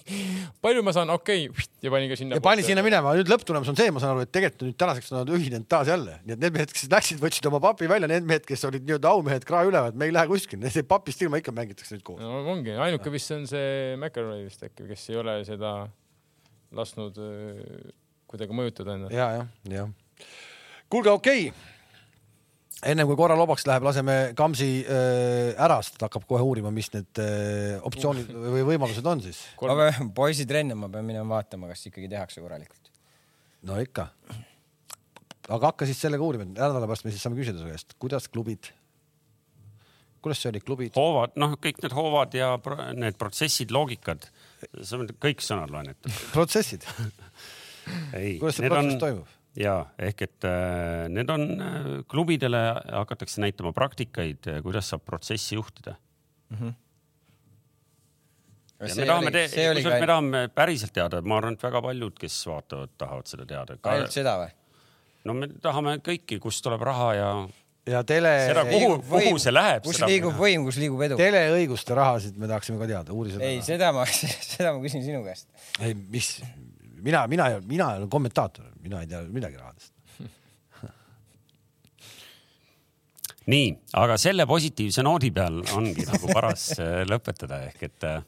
[0.64, 1.68] palju ma saan, okei okay.
[1.86, 2.38] ja pani ka sinna.
[2.38, 5.12] ja pani sinna minema, nüüd lõpptulemus on see, ma saan aru, et tegelikult nüüd tänaseks
[5.14, 8.10] on nad ühinenud taas jälle, nii et need mehed, kes läksid, võtsid oma papi välja,
[8.12, 11.54] need mehed, kes olid nii-öelda aumehed krae üleval, me ei lähe kuskile, papist ilma ikka
[11.56, 12.22] mängitakse nüüd koos.
[12.22, 15.76] no ongi, ainuke vist on see McElroy vist äkki, kes ei ole seda
[16.76, 17.92] lasknud äh,
[18.32, 19.16] kuidagi mõjutada ennast.
[19.16, 19.94] ja, jah, jah.
[20.90, 21.80] kuulge, okei okay
[22.82, 26.90] ennem kui korra lobaks läheb, laseme Kamsi äh, ära, sest ta hakkab kohe uurima, mis
[26.94, 29.42] need äh, optsioonid või võimalused on siis.
[29.62, 32.92] aga poisid-trenne ma pean minema vaatama, kas ikkagi tehakse korralikult.
[33.70, 34.10] no ikka.
[35.48, 38.72] aga hakka siis sellega uurima, nädala pärast me siis saame küsida su käest, kuidas klubid
[40.22, 40.95] kuidas see oli, klubid?
[40.95, 44.28] hoovad, noh, kõik need hoovad ja pro need protsessid, loogikad,
[44.82, 46.13] sa võid kõik sõnad loen ette.
[46.34, 46.88] protsessid
[48.41, 48.99] kuidas see protsess on...
[49.01, 49.38] toimub?
[49.59, 55.55] ja ehk et äh, need on äh, klubidele hakatakse näitama praktikaid, äh, kuidas saab protsessi
[55.55, 55.97] juhtida
[56.49, 56.57] mm.
[56.57, 56.80] -hmm.
[58.82, 59.89] Ja me tahame, kusjuures ka...
[59.99, 63.78] me tahame päriselt teada, ma arvan, et väga paljud, kes vaatavad, tahavad seda teada.
[63.84, 64.49] ainult seda või?
[65.26, 67.28] no me tahame kõiki, kust tuleb raha ja
[67.90, 68.34] ja tele.
[68.48, 69.86] seda, kuhu, kuhu see läheb.
[69.86, 71.18] kus liigub võim, kus liigub edu.
[71.20, 73.48] teleõiguste rahasid me tahaksime ka teada, uuri seda.
[73.48, 74.06] ei, seda ma,
[74.52, 75.48] seda ma küsin sinu käest.
[75.80, 76.28] ei, mis,
[77.02, 79.92] mina, mina, mina olen kommentaator, mina ei tea midagi rahadest
[83.54, 83.74] nii,
[84.04, 88.00] aga selle positiivse noodi peal ongi nagu paras äh, lõpetada ehk et.
[88.08, 88.22] Äh,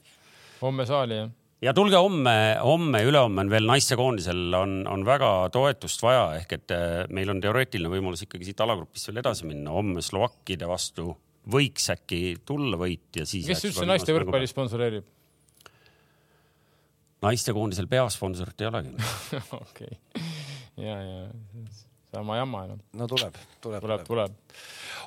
[0.64, 1.32] homme saali jah
[1.64, 6.74] ja tulge homme, homme, ülehomme on veel naistekoondisel on, on väga toetust vaja, ehk et
[6.74, 9.72] äh, meil on teoreetiline võimalus ikkagi siit alagrupist veel edasi minna.
[9.74, 11.12] homme Slovakkide vastu
[11.50, 13.48] võiks äkki tulla võit ja siis.
[13.48, 15.10] kes üldse naiste võrkpalli sponsoreerib?
[17.24, 18.90] naistekoondisel peasponsorit ei olegi.
[19.62, 19.96] okei,
[20.84, 21.20] ja, ja
[22.14, 22.80] sama jama enam.
[22.94, 24.40] no tuleb, tuleb, tuleb, tuleb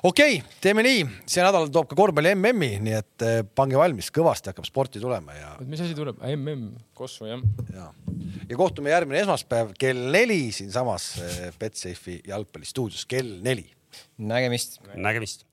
[0.02, 4.12] okei okay,, teeme nii, see nädal toob ka korvpalli MM-i, nii et eh, pange valmis,
[4.14, 5.54] kõvasti hakkab sporti tulema ja.
[5.64, 7.42] mis asi tuleb, MM, Kosovo jah?
[7.74, 7.88] ja,
[8.44, 13.66] ja kohtume järgmine esmaspäev kell neli siinsamas eh, Betsafe'i jalgpallistuudios kell neli.
[14.18, 14.80] nägemist.
[14.94, 15.47] nägemist